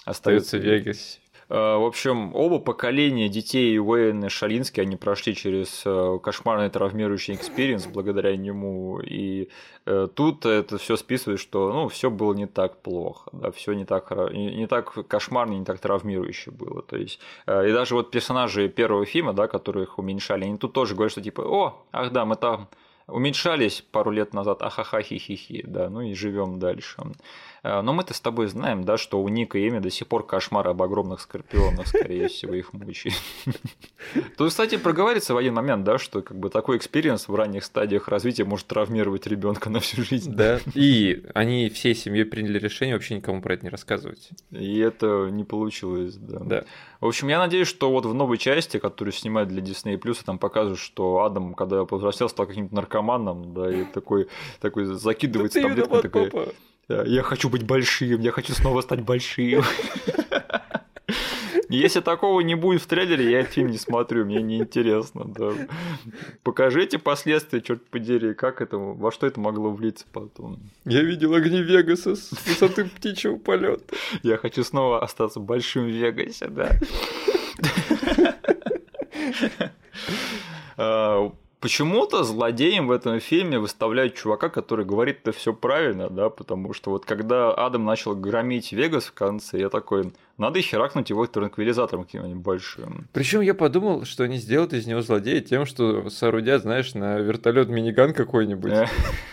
[0.06, 1.20] остается в Вегасе.
[1.50, 5.86] В общем, оба поколения детей Уэйна Шалински, они прошли через
[6.22, 9.00] кошмарный травмирующий experience благодаря нему.
[9.00, 9.48] И
[9.86, 14.12] тут это все списывает, что ну, все было не так плохо, да, все не так,
[14.34, 16.82] не так кошмарно, не так травмирующе было.
[16.82, 21.14] То есть, и даже вот персонажи первого фильма, да, которых уменьшали, они тут тоже говорят,
[21.14, 22.68] что типа, о, ах да, мы там
[23.08, 27.02] уменьшались пару лет назад, ахаха, хи-хи-хи, да, ну и живем дальше.
[27.64, 30.26] Э, но мы-то с тобой знаем, да, что у Ника и Эми до сих пор
[30.26, 33.16] кошмар об огромных скорпионах, скорее всего, их мучает.
[34.38, 38.08] Тут, кстати, проговорится в один момент, да, что как бы такой experience в ранних стадиях
[38.08, 40.34] развития может травмировать ребенка на всю жизнь.
[40.34, 44.30] Да, и они всей семьей приняли решение вообще никому про это не рассказывать.
[44.52, 46.40] И это не получилось, да.
[46.40, 46.64] Да.
[47.00, 50.80] В общем, я надеюсь, что вот в новой части, которую снимают для Disney+, там покажут,
[50.80, 54.28] что Адам, когда повзрослел, стал каким-то наркоманом, да, и такой,
[54.60, 56.32] такой закидывается таблеткой, такой...
[56.88, 57.08] Папа.
[57.08, 59.64] Я хочу быть большим, я хочу снова стать большим.
[61.70, 65.26] Если такого не будет в трейлере, я этот фильм не смотрю, мне неинтересно.
[65.26, 65.52] Да.
[66.44, 70.60] Покажите последствия, черт подери, как это, во что это могло влиться потом.
[70.86, 73.84] Я видел огни Вегаса с высоты птичьего полета.
[74.24, 76.80] Я хочу снова остаться большим в Вегасе, да.
[81.60, 86.92] Почему-то злодеем в этом фильме выставляют чувака, который говорит это все правильно, да, потому что
[86.92, 92.44] вот когда Адам начал громить Вегас в конце, я такой, надо херакнуть его транквилизатором каким-нибудь
[92.44, 93.08] большим.
[93.12, 97.70] Причем я подумал, что они сделают из него злодея тем, что соорудят, знаешь, на вертолет
[97.70, 98.72] миниган какой-нибудь.
[98.72, 98.88] Э.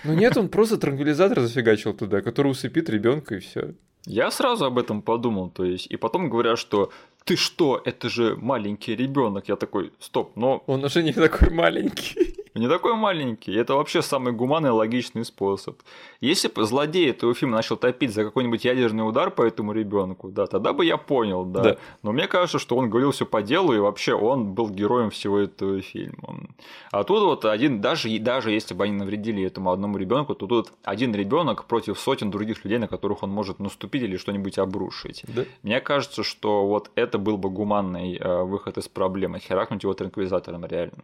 [0.04, 3.74] Но нет, он просто транквилизатор зафигачил туда, который усыпит ребенка и все.
[4.06, 6.90] Я сразу об этом подумал, то есть, и потом говорят, что
[7.24, 9.48] ты что, это же маленький ребенок.
[9.48, 10.62] Я такой, стоп, но...
[10.66, 12.43] Он уже не такой маленький.
[12.54, 13.52] Не такой маленький.
[13.52, 15.76] Это вообще самый гуманный и логичный способ.
[16.20, 20.46] Если бы злодей этого фильма начал топить за какой-нибудь ядерный удар по этому ребенку, да,
[20.46, 21.62] тогда бы я понял, да.
[21.62, 21.76] да.
[22.02, 25.38] Но мне кажется, что он говорил все по делу, и вообще он был героем всего
[25.38, 26.46] этого фильма.
[26.92, 30.72] А тут вот один, даже, даже если бы они навредили этому одному ребенку, то тут
[30.84, 35.24] один ребенок против сотен других людей, на которых он может наступить или что-нибудь обрушить.
[35.26, 35.44] Да.
[35.62, 40.64] Мне кажется, что вот это был бы гуманный э, выход из проблемы, херакнуть его транквилизатором
[40.66, 41.02] реально.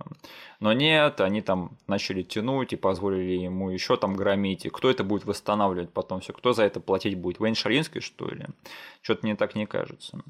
[0.60, 4.66] Но нет, они там начали тянуть и позволили ему еще там громить.
[4.66, 6.32] И кто это будет восстанавливать потом все?
[6.32, 7.40] Кто за это платить будет?
[7.40, 8.46] Вейн Шалинский, что ли?
[9.02, 10.22] Что-то мне так не кажется.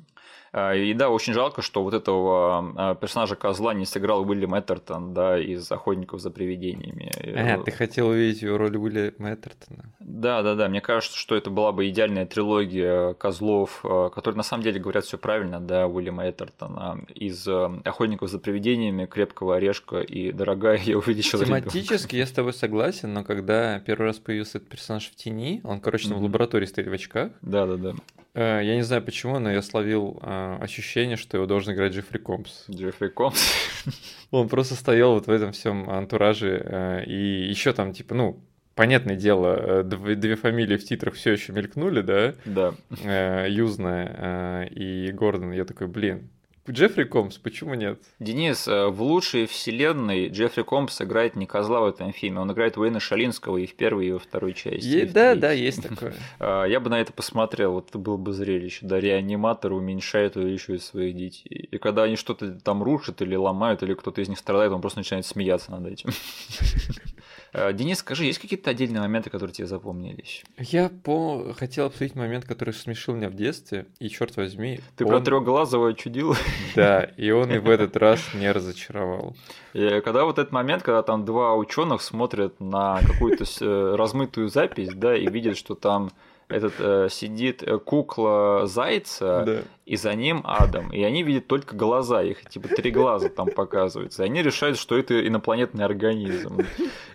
[0.52, 5.14] А, и да, очень жалко, что вот этого а, персонажа козла не сыграл Уильям Эттертон,
[5.14, 7.10] да, из «Охотников за привидениями».
[7.36, 9.92] А, ты хотел увидеть его роль Уильяма Эттертона?
[10.00, 10.68] Да, да, да.
[10.68, 15.04] Мне кажется, что это была бы идеальная трилогия козлов, а, которые на самом деле говорят
[15.04, 17.04] все правильно, да, Уильяма Эттертона.
[17.14, 23.12] Из «Охотников за привидениями», «Крепкого орешка» и «Дорогая, я увеличила Тематически я с тобой согласен,
[23.12, 26.14] но когда первый раз появился этот персонаж в тени, он, короче, mm-hmm.
[26.14, 27.32] в лаборатории стоит в очках.
[27.42, 27.94] Да, да, да.
[28.34, 32.18] Э, я не знаю почему, но я словил э, ощущение, что его должен играть Джеффри
[32.18, 32.64] Комс.
[32.70, 33.52] Джеффри Комс?
[34.30, 38.40] Он просто стоял вот в этом всем антураже, э, и еще там, типа, ну,
[38.74, 42.34] понятное дело, две, две фамилии в титрах все еще мелькнули, да?
[42.44, 43.46] Да.
[43.46, 45.52] Юзная и Гордон.
[45.52, 46.30] Я такой, блин,
[46.68, 48.00] Джеффри Комс, почему нет?
[48.18, 52.76] Денис, э, в лучшей вселенной Джеффри Комс играет не козла в этом фильме, он играет
[52.76, 54.86] Уэйна Шалинского и в первой, и во второй части.
[54.86, 56.14] Е- да, да, есть такое.
[56.38, 58.86] А, я бы на это посмотрел, вот это было бы зрелище.
[58.86, 61.68] Да, реаниматор уменьшает еще из своих детей.
[61.70, 65.00] И когда они что-то там рушат или ломают, или кто-то из них страдает, он просто
[65.00, 66.10] начинает смеяться над этим.
[67.52, 70.44] Э, Денис, скажи, есть какие-то отдельные моменты, которые тебе запомнились?
[70.58, 71.52] Я по...
[71.58, 74.80] хотел обсудить момент, который смешил меня в детстве, и черт возьми...
[74.96, 75.10] Ты он...
[75.10, 76.34] про трехглазого чудил?
[76.76, 79.36] Да, и он и в этот раз не разочаровал.
[79.72, 84.90] И когда вот этот момент, когда там два ученых смотрят на какую-то э, размытую запись,
[84.94, 86.10] да, и видят, что там
[86.48, 90.92] этот э, сидит э, кукла зайца, да и за ним Адам.
[90.92, 94.22] И они видят только глаза, их типа три глаза там показываются.
[94.22, 96.58] И они решают, что это инопланетный организм.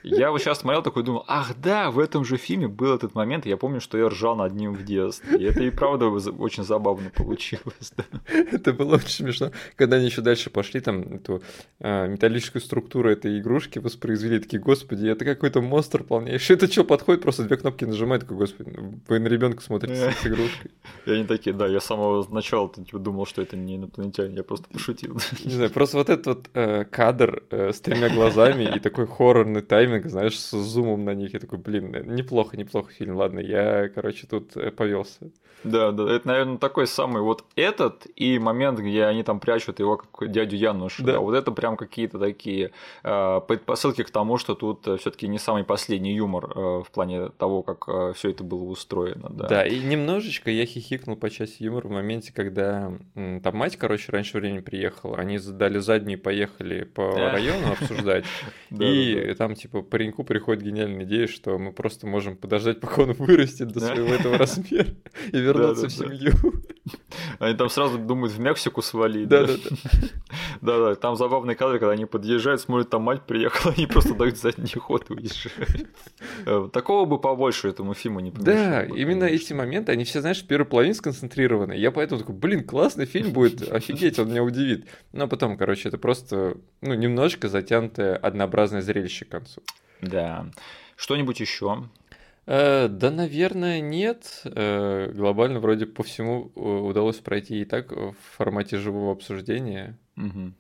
[0.04, 3.46] Я вот сейчас смотрел такой думал, ах да, в этом же фильме был этот момент,
[3.46, 5.38] я помню, что я ржал над ним в детстве.
[5.38, 7.94] И это и правда очень забавно получилось.
[7.96, 8.04] Да.
[8.52, 9.52] Это было очень смешно.
[9.78, 11.42] Когда они еще дальше пошли, там эту
[11.80, 16.58] а, металлическую структуру этой игрушки воспроизвели, такие, господи, это какой-то монстр полнейший.
[16.58, 20.72] Это что, подходит, просто две кнопки нажимает, такой, господи, вы на ребенка смотрите с игрушкой.
[21.06, 24.36] И они такие, да, я с самого начала ты типа, думал, что это не инопланетяне,
[24.36, 25.18] я просто пошутил.
[25.44, 29.62] Не знаю, просто вот этот вот э, кадр э, с тремя глазами и такой хоррорный
[29.62, 33.90] тайминг, знаешь, с зумом на них, я такой, блин, э, неплохо, неплохо фильм, ладно, я,
[33.90, 35.32] короче, тут э, повелся.
[35.66, 39.98] Да, да, это, наверное, такой самый вот этот и момент, где они там прячут его
[39.98, 41.04] как дядю Януша.
[41.04, 41.20] Да.
[41.20, 42.72] Вот это прям какие-то такие
[43.04, 47.30] э, предпосылки к тому, что тут э, все-таки не самый последний юмор э, в плане
[47.30, 49.30] того, как э, все это было устроено.
[49.32, 49.48] Да.
[49.48, 52.94] да, и немножечко я хихикнул по части юмора в моменте, когда когда
[53.42, 58.26] там мать, короче, раньше времени приехала, они задали задние, поехали по району обсуждать,
[58.72, 63.70] и там, типа, пареньку приходит гениальная идея, что мы просто можем подождать, пока он вырастет
[63.70, 64.88] до своего этого размера
[65.32, 66.34] и вернуться в семью.
[67.40, 69.28] Они там сразу думают в Мексику свалить.
[69.28, 69.76] Да, да, да.
[70.62, 74.38] Да, да, там забавный кадр, когда они подъезжают, смотрят, там мать приехала, они просто дают
[74.38, 75.90] задний ход и уезжают.
[76.46, 80.48] Э, такого бы побольше этому фильму не Да, именно эти моменты, они все, знаешь, в
[80.48, 81.74] первой половине сконцентрированы.
[81.74, 84.88] Я поэтому такой, блин, классный фильм будет, офигеть, он меня удивит.
[85.12, 89.62] Но потом, короче, это просто, ну, немножко затянутое однообразное зрелище к концу.
[90.02, 90.46] Да.
[90.96, 91.90] Что-нибудь еще?
[92.46, 94.42] Э, да, наверное, нет.
[94.46, 99.98] Э, глобально вроде по всему э, удалось пройти и так в формате живого обсуждения.
[100.18, 100.52] Угу.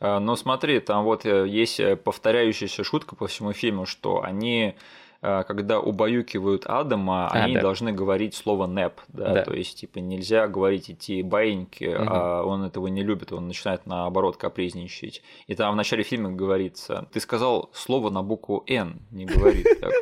[0.00, 4.74] Но смотри, там вот есть повторяющаяся шутка по всему фильму, что они
[5.22, 7.60] когда убаюкивают Адама, а, они да.
[7.60, 9.34] должны говорить слово «нэп», да?
[9.34, 12.04] да, то есть, типа, нельзя говорить идти баиньки, угу.
[12.08, 15.22] а он этого не любит, он начинает, наоборот, капризничать.
[15.46, 19.92] И там в начале фильма говорится, ты сказал слово на букву «Н», не говорит так.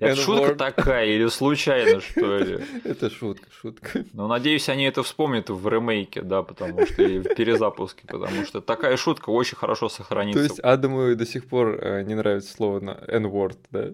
[0.00, 2.60] Это шутка такая или случайно, что ли?
[2.84, 4.04] Это шутка, шутка.
[4.12, 8.60] Ну, надеюсь, они это вспомнят в ремейке, да, потому что и в перезапуске, потому что
[8.60, 10.40] такая шутка очень хорошо сохранится.
[10.40, 13.90] То есть Адаму до сих пор э, не нравится слово на N-word, да?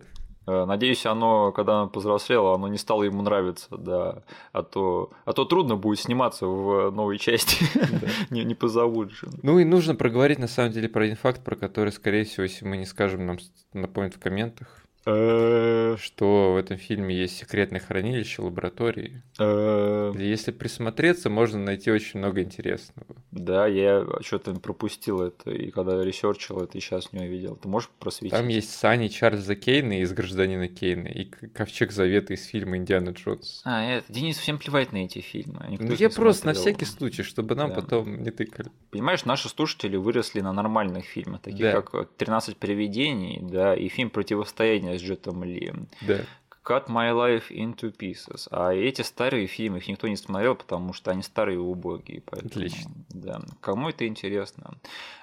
[0.47, 4.23] Э, надеюсь, оно, когда оно повзрослело, оно не стало ему нравиться, да.
[4.53, 7.65] А то, а то трудно будет сниматься в новой части.
[8.31, 9.29] не, не позовут же.
[9.43, 12.65] Ну и нужно проговорить на самом деле про один факт, про который, скорее всего, если
[12.65, 13.39] мы не скажем, нам
[13.73, 14.86] напомнят в комментах.
[15.07, 19.23] Э, что в этом фильме есть секретное хранилище, лаборатории.
[19.39, 20.13] Э.
[20.19, 23.07] Если присмотреться, можно найти очень много интересного.
[23.31, 27.55] Да, я что-то пропустил это, и когда research ил это, и сейчас не увидел.
[27.55, 28.33] Ты можешь просветить?
[28.33, 33.63] Там есть Сани Чарльза Кейна из «Гражданина Кейна» и Ковчег Завета из фильма «Индиана Джонс».
[33.65, 35.77] А, это, Денис всем плевать на эти фильмы.
[35.79, 36.65] Ну, я просто смотрел.
[36.65, 37.77] на всякий случай, чтобы нам да.
[37.77, 38.71] потом не тыкали.
[38.91, 41.83] Понимаешь, наши слушатели выросли на нормальных фильмах, таких да.
[41.83, 45.73] как «13 привидений», да, и фильм «Противостояние» с Джетом Ли.
[46.03, 46.21] Да.
[46.67, 48.49] Cut My Life into Pieces.
[48.51, 52.23] А эти старые фильмы, их никто не смотрел, потому что они старые и убогие.
[52.27, 52.91] Поэтому, Отлично.
[53.11, 53.41] Да.
[53.61, 54.75] Кому это интересно?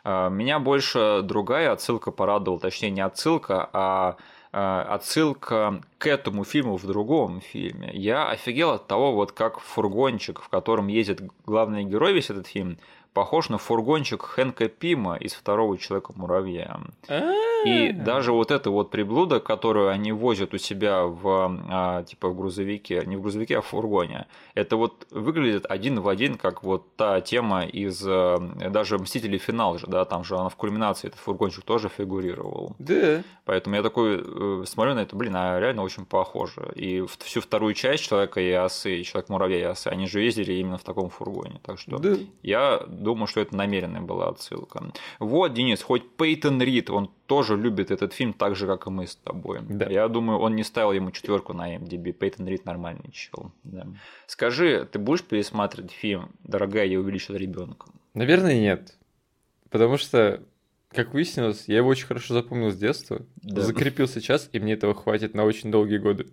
[0.05, 2.61] А, меня больше другая отсылка порадовала.
[2.61, 4.15] Точнее, не отсылка, а,
[4.53, 7.91] а отсылка к этому фильму в другом фильме.
[7.93, 12.77] Я офигел от того, вот как фургончик, в котором ездит главный герой весь этот фильм,
[13.13, 16.79] похож на фургончик Хэнка Пима из второго Человека-муравья.
[17.65, 22.37] И даже вот эта вот приблуда, которую они возят у себя в, а, типа, в
[22.37, 26.95] грузовике, не в грузовике, а в фургоне, это вот выглядит один в один, как вот
[26.95, 28.37] та тема из э,
[28.69, 29.33] даже «Мстители.
[29.37, 32.75] Финал» же, да, там же она в кульминации, этот фургончик тоже фигурировал.
[32.79, 33.23] Да.
[33.45, 36.71] Поэтому я такой э, смотрю на это, блин, а реально очень похоже.
[36.75, 40.83] И всю вторую часть Человека и осы, Человек-муравья и осы, они же ездили именно в
[40.83, 41.59] таком фургоне.
[41.63, 42.15] Так что да.
[42.41, 44.91] я думаю, что это намеренная была отсылка.
[45.19, 49.07] Вот, Денис, хоть Пейтон Рид, он тоже любит этот фильм так же, как и мы
[49.07, 49.61] с тобой.
[49.67, 49.89] Да.
[49.89, 52.11] Я думаю, он не ставил ему четверку на MDB.
[52.11, 53.51] Пейтон Рид нормальный чел.
[53.63, 53.87] Да.
[54.27, 57.87] Скажи, ты будешь пересматривать фильм «Дорогая, я увеличил ребенка?
[58.13, 58.95] Наверное, нет.
[59.71, 60.43] Потому что,
[60.89, 63.61] как выяснилось, я его очень хорошо запомнил с детства, да.
[63.61, 66.27] закрепил сейчас, и мне этого хватит на очень долгие годы.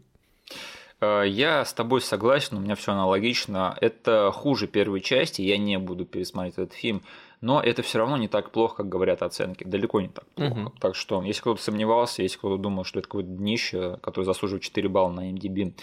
[1.01, 3.75] Э, я с тобой согласен, у меня все аналогично.
[3.81, 7.03] Это хуже первой части, я не буду пересматривать этот фильм,
[7.41, 9.65] но это все равно не так плохо, как говорят оценки.
[9.65, 10.53] Далеко не так плохо.
[10.53, 10.73] Угу.
[10.81, 14.89] Так что, если кто-то сомневался, если кто-то думал, что это какое-то днище, которое заслуживает 4
[14.89, 15.75] балла на MDB,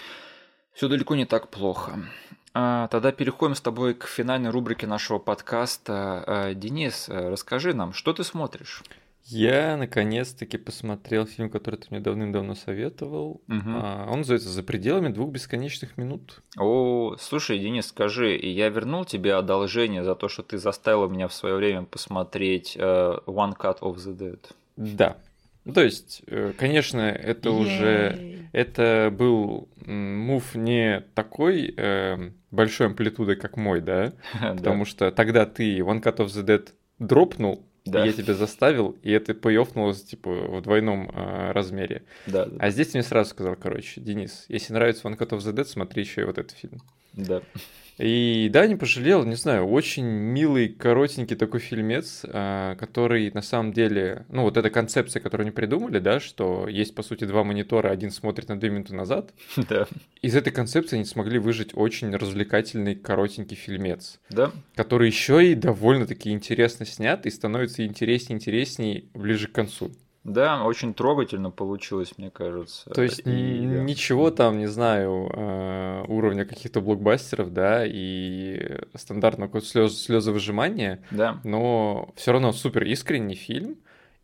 [0.73, 1.99] все далеко не так плохо.
[2.53, 6.23] А, тогда переходим с тобой к финальной рубрике нашего подкаста.
[6.25, 8.83] А, Денис, э, расскажи нам, что ты смотришь?
[9.29, 13.41] Я наконец-таки посмотрел фильм, который ты мне давным-давно советовал.
[13.49, 13.69] Угу.
[14.09, 16.41] Он называется «За пределами двух бесконечных минут».
[16.57, 21.33] О, слушай, Денис, скажи, я вернул тебе одолжение за то, что ты заставил меня в
[21.33, 24.39] свое время посмотреть uh, One Cut of the Dead?
[24.77, 25.17] Да.
[25.65, 27.51] Ну, то есть, э, конечно, это Yay.
[27.51, 34.13] уже это был мув не такой э, большой амплитудой, как мой, да?
[34.39, 36.69] Потому что тогда ты One Cut of the Dead
[36.99, 38.05] дропнул, да.
[38.05, 42.03] я тебя заставил, и это пейофнулось, типа, в двойном э, размере.
[42.25, 42.55] Да, да.
[42.59, 46.03] А здесь мне сразу сказал, короче, Денис, если нравится One Cut of the Dead, смотри
[46.03, 46.81] еще и вот этот фильм.
[47.17, 47.41] Да.
[47.97, 53.73] И да, не пожалел, не знаю, очень милый, коротенький такой фильмец, а, который на самом
[53.73, 57.89] деле, ну вот эта концепция, которую они придумали, да, что есть по сути два монитора,
[57.89, 59.33] один смотрит на две минуты назад.
[59.69, 59.87] Да.
[60.21, 64.19] Из этой концепции они смогли выжить очень развлекательный, коротенький фильмец.
[64.29, 64.51] Да.
[64.75, 69.91] Который еще и довольно-таки интересно снят и становится интереснее и интереснее ближе к концу.
[70.27, 72.89] Да, очень трогательно получилось, мне кажется.
[72.89, 80.03] То есть и, ничего там, не знаю, э, уровня каких-то блокбастеров, да, и стандартного слез,
[80.03, 81.39] слезовыжимания, да.
[81.45, 83.77] но все равно супер искренний фильм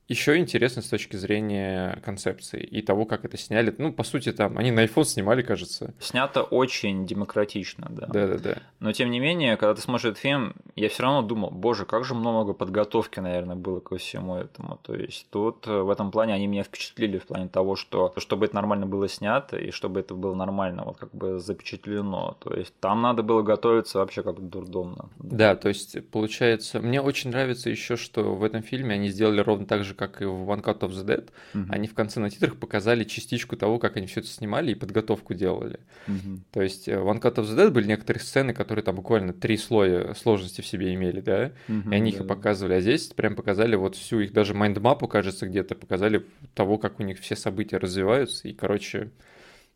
[0.08, 3.74] еще интересно с точки зрения концепции и того, как это сняли.
[3.78, 5.94] Ну, по сути, там они на iPhone снимали, кажется.
[6.00, 8.08] Снято очень демократично, да.
[8.08, 8.58] Да-да-да.
[8.80, 12.04] Но тем не менее, когда ты смотришь этот фильм, я все равно думал, боже, как
[12.04, 14.78] же много подготовки, наверное, было ко всему этому.
[14.84, 18.46] То есть тут э, в этом плане они меня впечатлили в плане того, что чтобы
[18.46, 22.38] это нормально было снято и чтобы это было нормально вот как бы запечатлено.
[22.40, 25.10] То есть там надо было готовиться вообще как дурдомно.
[25.18, 29.66] Да, то есть получается, мне очень нравится еще, что в этом фильме они сделали ровно
[29.66, 31.66] так же, же, как и в One Cut of the Dead, угу.
[31.70, 35.34] они в конце на титрах показали частичку того, как они все это снимали и подготовку
[35.34, 35.80] делали.
[36.08, 36.40] Угу.
[36.52, 39.34] То есть э, в One Cut of the Dead были некоторые сцены, которые там буквально
[39.34, 42.74] три слоя сложности в себе имели, да, угу, и они да, их и показывали.
[42.74, 47.04] А здесь прям показали вот всю их, даже майндмапу, кажется, где-то показали того, как у
[47.04, 48.48] них все события развиваются.
[48.48, 49.12] И, короче,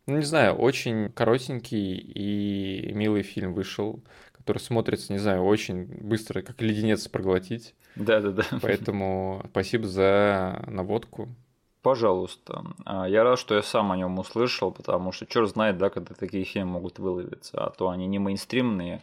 [0.07, 4.01] ну, не знаю, очень коротенький и милый фильм вышел,
[4.47, 7.75] который смотрится, не знаю, очень быстро, как леденец проглотить.
[7.97, 8.45] Да-да-да.
[8.61, 11.27] Поэтому спасибо за наводку.
[11.81, 12.63] Пожалуйста.
[12.85, 16.15] А, я рад, что я сам о нем услышал, потому что черт знает, да, когда
[16.15, 19.01] такие фильмы могут выловиться, а то они не мейнстримные,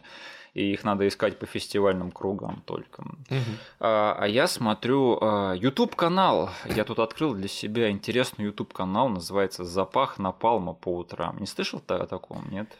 [0.55, 3.01] и их надо искать по фестивальным кругам только.
[3.01, 3.51] Угу.
[3.81, 6.49] А, а я смотрю а, YouTube канал.
[6.75, 11.37] Я тут открыл для себя интересный YouTube канал, называется Запах напалма по утрам.
[11.39, 12.75] Не слышал о таком, нет?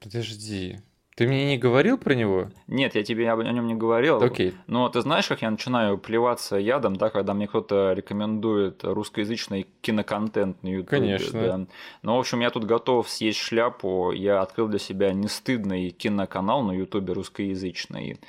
[0.00, 0.80] Подожди.
[1.18, 2.46] Ты мне не говорил про него?
[2.68, 4.22] Нет, я тебе о нем не говорил.
[4.22, 4.54] Окей.
[4.68, 10.62] Но ты знаешь, как я начинаю плеваться ядом, да, когда мне кто-то рекомендует русскоязычный киноконтент
[10.62, 10.90] на YouTube.
[10.90, 11.40] Конечно.
[11.40, 11.66] Да.
[12.02, 14.12] Ну, в общем, я тут готов съесть шляпу.
[14.12, 18.20] Я открыл для себя нестыдный киноканал на YouTube русскоязычный.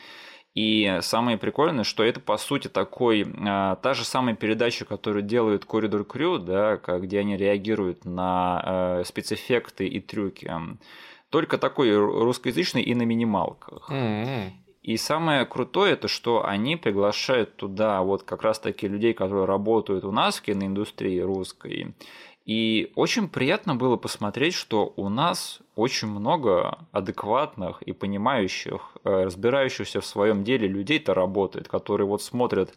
[0.55, 5.63] И самое прикольное, что это по сути такой а, та же самая передача, которую делают
[5.63, 10.51] Corridor Crew, да, где они реагируют на а, спецэффекты и трюки
[11.29, 13.89] только такой русскоязычный и на минималках.
[13.89, 14.51] Mm-hmm.
[14.81, 20.05] И самое крутое, это что они приглашают туда вот как раз таки людей, которые работают
[20.05, 21.93] у нас в киноиндустрии русской.
[22.45, 30.01] И очень приятно было посмотреть, что у нас очень много адекватных и понимающих, э, разбирающихся
[30.01, 32.73] в своем деле людей-то работает, которые вот смотрят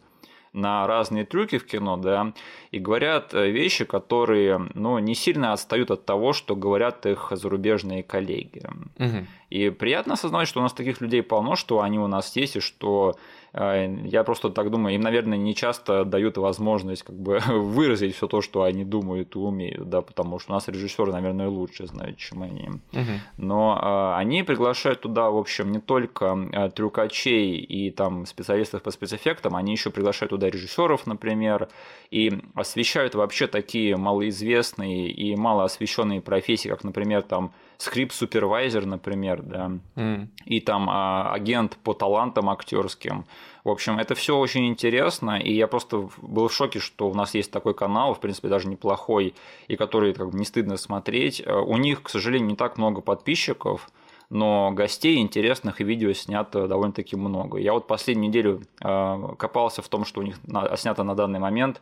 [0.53, 2.33] на разные трюки в кино, да,
[2.71, 8.03] и говорят э, вещи, которые, ну, не сильно отстают от того, что говорят их зарубежные
[8.03, 8.61] коллеги.
[8.99, 9.27] Угу.
[9.49, 12.59] И приятно осознавать, что у нас таких людей полно, что они у нас есть, и
[12.59, 13.15] что
[13.55, 18.41] я просто так думаю, им, наверное, не часто дают возможность как бы выразить все то,
[18.41, 22.41] что они думают и умеют, да, потому что у нас режиссеры, наверное, лучше знают, чем
[22.41, 22.69] они.
[22.93, 23.11] Угу.
[23.37, 28.89] Но э, они приглашают туда, в общем, не только э, трюкачей и там специалистов по
[28.89, 31.69] спецэффектам, они еще приглашают туда режиссеров, например,
[32.09, 40.27] и освещают вообще такие малоизвестные и малоосвещенные профессии, как, например, там скрипт-супервайзер, например, да, mm.
[40.45, 43.25] и там а, агент по талантам актерским.
[43.63, 47.33] В общем, это все очень интересно, и я просто был в шоке, что у нас
[47.33, 49.33] есть такой канал, в принципе, даже неплохой,
[49.67, 51.41] и который как бы не стыдно смотреть.
[51.45, 53.89] Э, у них, к сожалению, не так много подписчиков,
[54.29, 57.57] но гостей интересных и видео снято довольно-таки много.
[57.57, 60.37] Я вот последнюю неделю э, копался в том, что у них
[60.75, 61.81] снято на данный момент,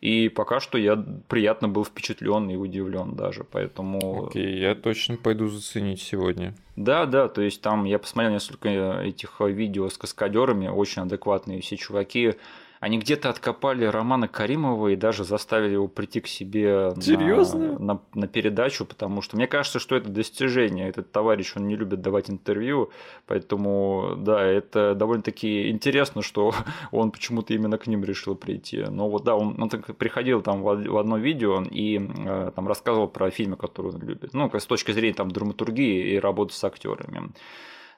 [0.00, 0.96] и пока что я
[1.28, 4.26] приятно был впечатлен и удивлен даже, поэтому...
[4.26, 6.54] Окей, я точно пойду заценить сегодня.
[6.76, 8.68] Да, да, то есть там я посмотрел несколько
[9.02, 12.34] этих видео с каскадерами, очень адекватные все чуваки,
[12.80, 17.78] они где-то откопали Романа Каримова и даже заставили его прийти к себе Серьезно?
[17.78, 20.88] На, на, на передачу, потому что мне кажется, что это достижение.
[20.88, 22.90] Этот товарищ, он не любит давать интервью,
[23.26, 26.54] поэтому, да, это довольно-таки интересно, что
[26.90, 28.82] он почему-то именно к ним решил прийти.
[28.88, 32.66] Но вот да, он, он так приходил там в, в одно видео и э, там
[32.66, 34.32] рассказывал про фильмы, которые он любит.
[34.32, 37.30] Ну, с точки зрения там драматургии и работы с актерами.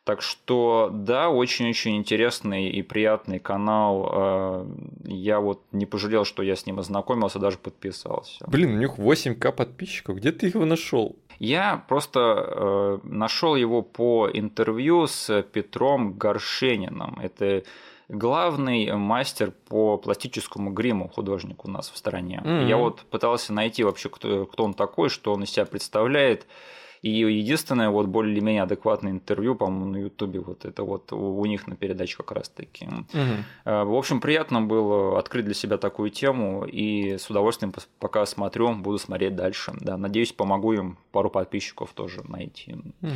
[0.05, 4.11] Так что, да, очень-очень интересный и приятный канал.
[4.13, 4.67] Э,
[5.05, 8.45] я вот не пожалел, что я с ним ознакомился, даже подписался.
[8.49, 10.17] Блин, у них 8к подписчиков.
[10.17, 11.15] Где ты его нашел?
[11.39, 17.21] Я просто э, нашел его по интервью с Петром Горшениным.
[17.23, 17.63] Это
[18.09, 22.43] главный мастер по пластическому гриму художник у нас в стране.
[22.45, 22.69] Mm-hmm.
[22.69, 26.47] Я вот пытался найти вообще, кто, кто он такой, что он из себя представляет.
[27.03, 31.75] И единственное, вот более-менее адекватное интервью, по-моему, на Ютубе, вот это вот у них на
[31.75, 32.87] передаче как раз-таки.
[32.87, 33.45] Угу.
[33.65, 38.99] В общем, приятно было открыть для себя такую тему, и с удовольствием, пока смотрю, буду
[38.99, 39.73] смотреть дальше.
[39.81, 42.77] Да, надеюсь, помогу им пару подписчиков тоже найти.
[43.03, 43.11] Угу.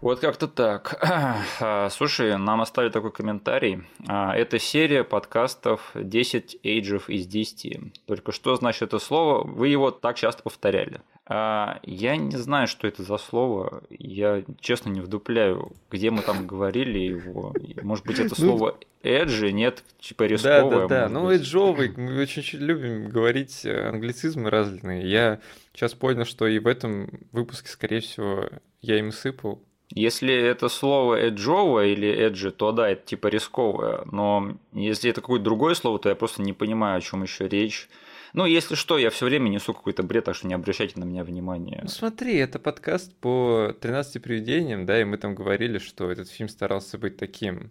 [0.00, 0.98] Вот как-то так.
[1.58, 3.84] А, слушай, нам оставили такой комментарий.
[4.06, 8.04] А, это серия подкастов 10 эйджев из 10.
[8.06, 9.46] Только что значит это слово?
[9.46, 11.00] Вы его так часто повторяли.
[11.24, 13.82] А, я не знаю, что это за слово.
[13.88, 17.54] Я, честно, не вдупляю, где мы там говорили его.
[17.82, 20.88] Может быть, это ну, слово эджи, нет, типа рисковое.
[20.88, 21.08] Да, да, да.
[21.08, 25.08] Ну, эджовый, мы очень любим говорить э, англицизмы разные.
[25.08, 25.40] Я
[25.72, 28.48] сейчас понял, что и в этом выпуске, скорее всего,
[28.82, 29.62] я им сыпал.
[29.90, 34.02] Если это слово эджовое или эджи, то да, это типа рисковое.
[34.10, 37.88] Но если это какое-то другое слово, то я просто не понимаю, о чем еще речь.
[38.32, 41.24] Ну, если что, я все время несу какой-то бред, так что не обращайте на меня
[41.24, 41.80] внимания.
[41.82, 46.48] Ну, смотри, это подкаст по 13 привидениям, да, и мы там говорили, что этот фильм
[46.48, 47.70] старался быть таким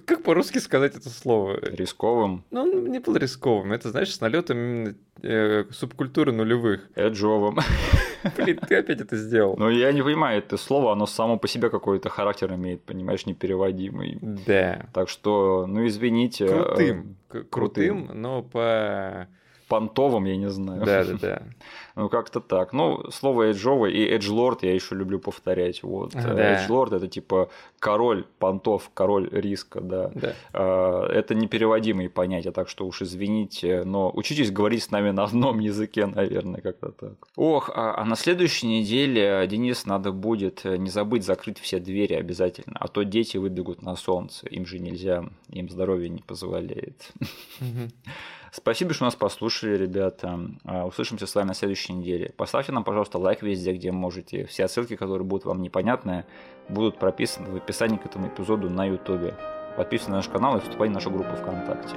[0.00, 1.58] как по-русски сказать это слово?
[1.60, 2.44] Рисковым.
[2.50, 3.72] Ну, он не был рисковым.
[3.72, 6.88] Это, знаешь, с налетом э, субкультуры нулевых.
[6.94, 7.58] Эджовым.
[8.36, 9.54] Блин, ты опять это сделал.
[9.58, 14.18] Ну, я не понимаю, это слово, оно само по себе какой-то характер имеет, понимаешь, непереводимый.
[14.20, 14.86] Да.
[14.94, 16.48] Так что, ну, извините.
[16.48, 17.16] Крутым.
[17.30, 19.28] Э, крутым, но по
[19.72, 20.84] понтовым, я не знаю.
[20.84, 21.42] Да, да, да.
[21.94, 22.72] Ну, как-то так.
[22.72, 25.82] Ну, слово эджовый и эджлорд я еще люблю повторять.
[25.82, 26.12] Вот.
[26.12, 26.54] Да.
[26.54, 30.10] Эджлорд это типа король понтов, король риска, да.
[30.14, 30.32] да.
[30.54, 35.58] А, это непереводимые понятия, так что уж извините, но учитесь говорить с нами на одном
[35.58, 37.28] языке, наверное, как-то так.
[37.36, 42.76] Ох, а, а на следующей неделе, Денис, надо будет не забыть закрыть все двери обязательно,
[42.80, 47.12] а то дети выбегут на солнце, им же нельзя, им здоровье не позволяет.
[48.52, 50.38] Спасибо, что нас послушали, ребята.
[50.64, 52.34] А, услышимся с вами на следующей неделе.
[52.36, 54.44] Поставьте нам, пожалуйста, лайк везде, где можете.
[54.44, 56.26] Все ссылки, которые будут вам непонятны,
[56.68, 59.32] будут прописаны в описании к этому эпизоду на YouTube.
[59.78, 61.96] Подписывайтесь на наш канал и вступайте в нашу группу ВКонтакте.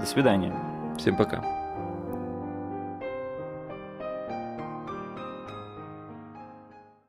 [0.00, 0.52] До свидания.
[0.98, 1.61] Всем пока.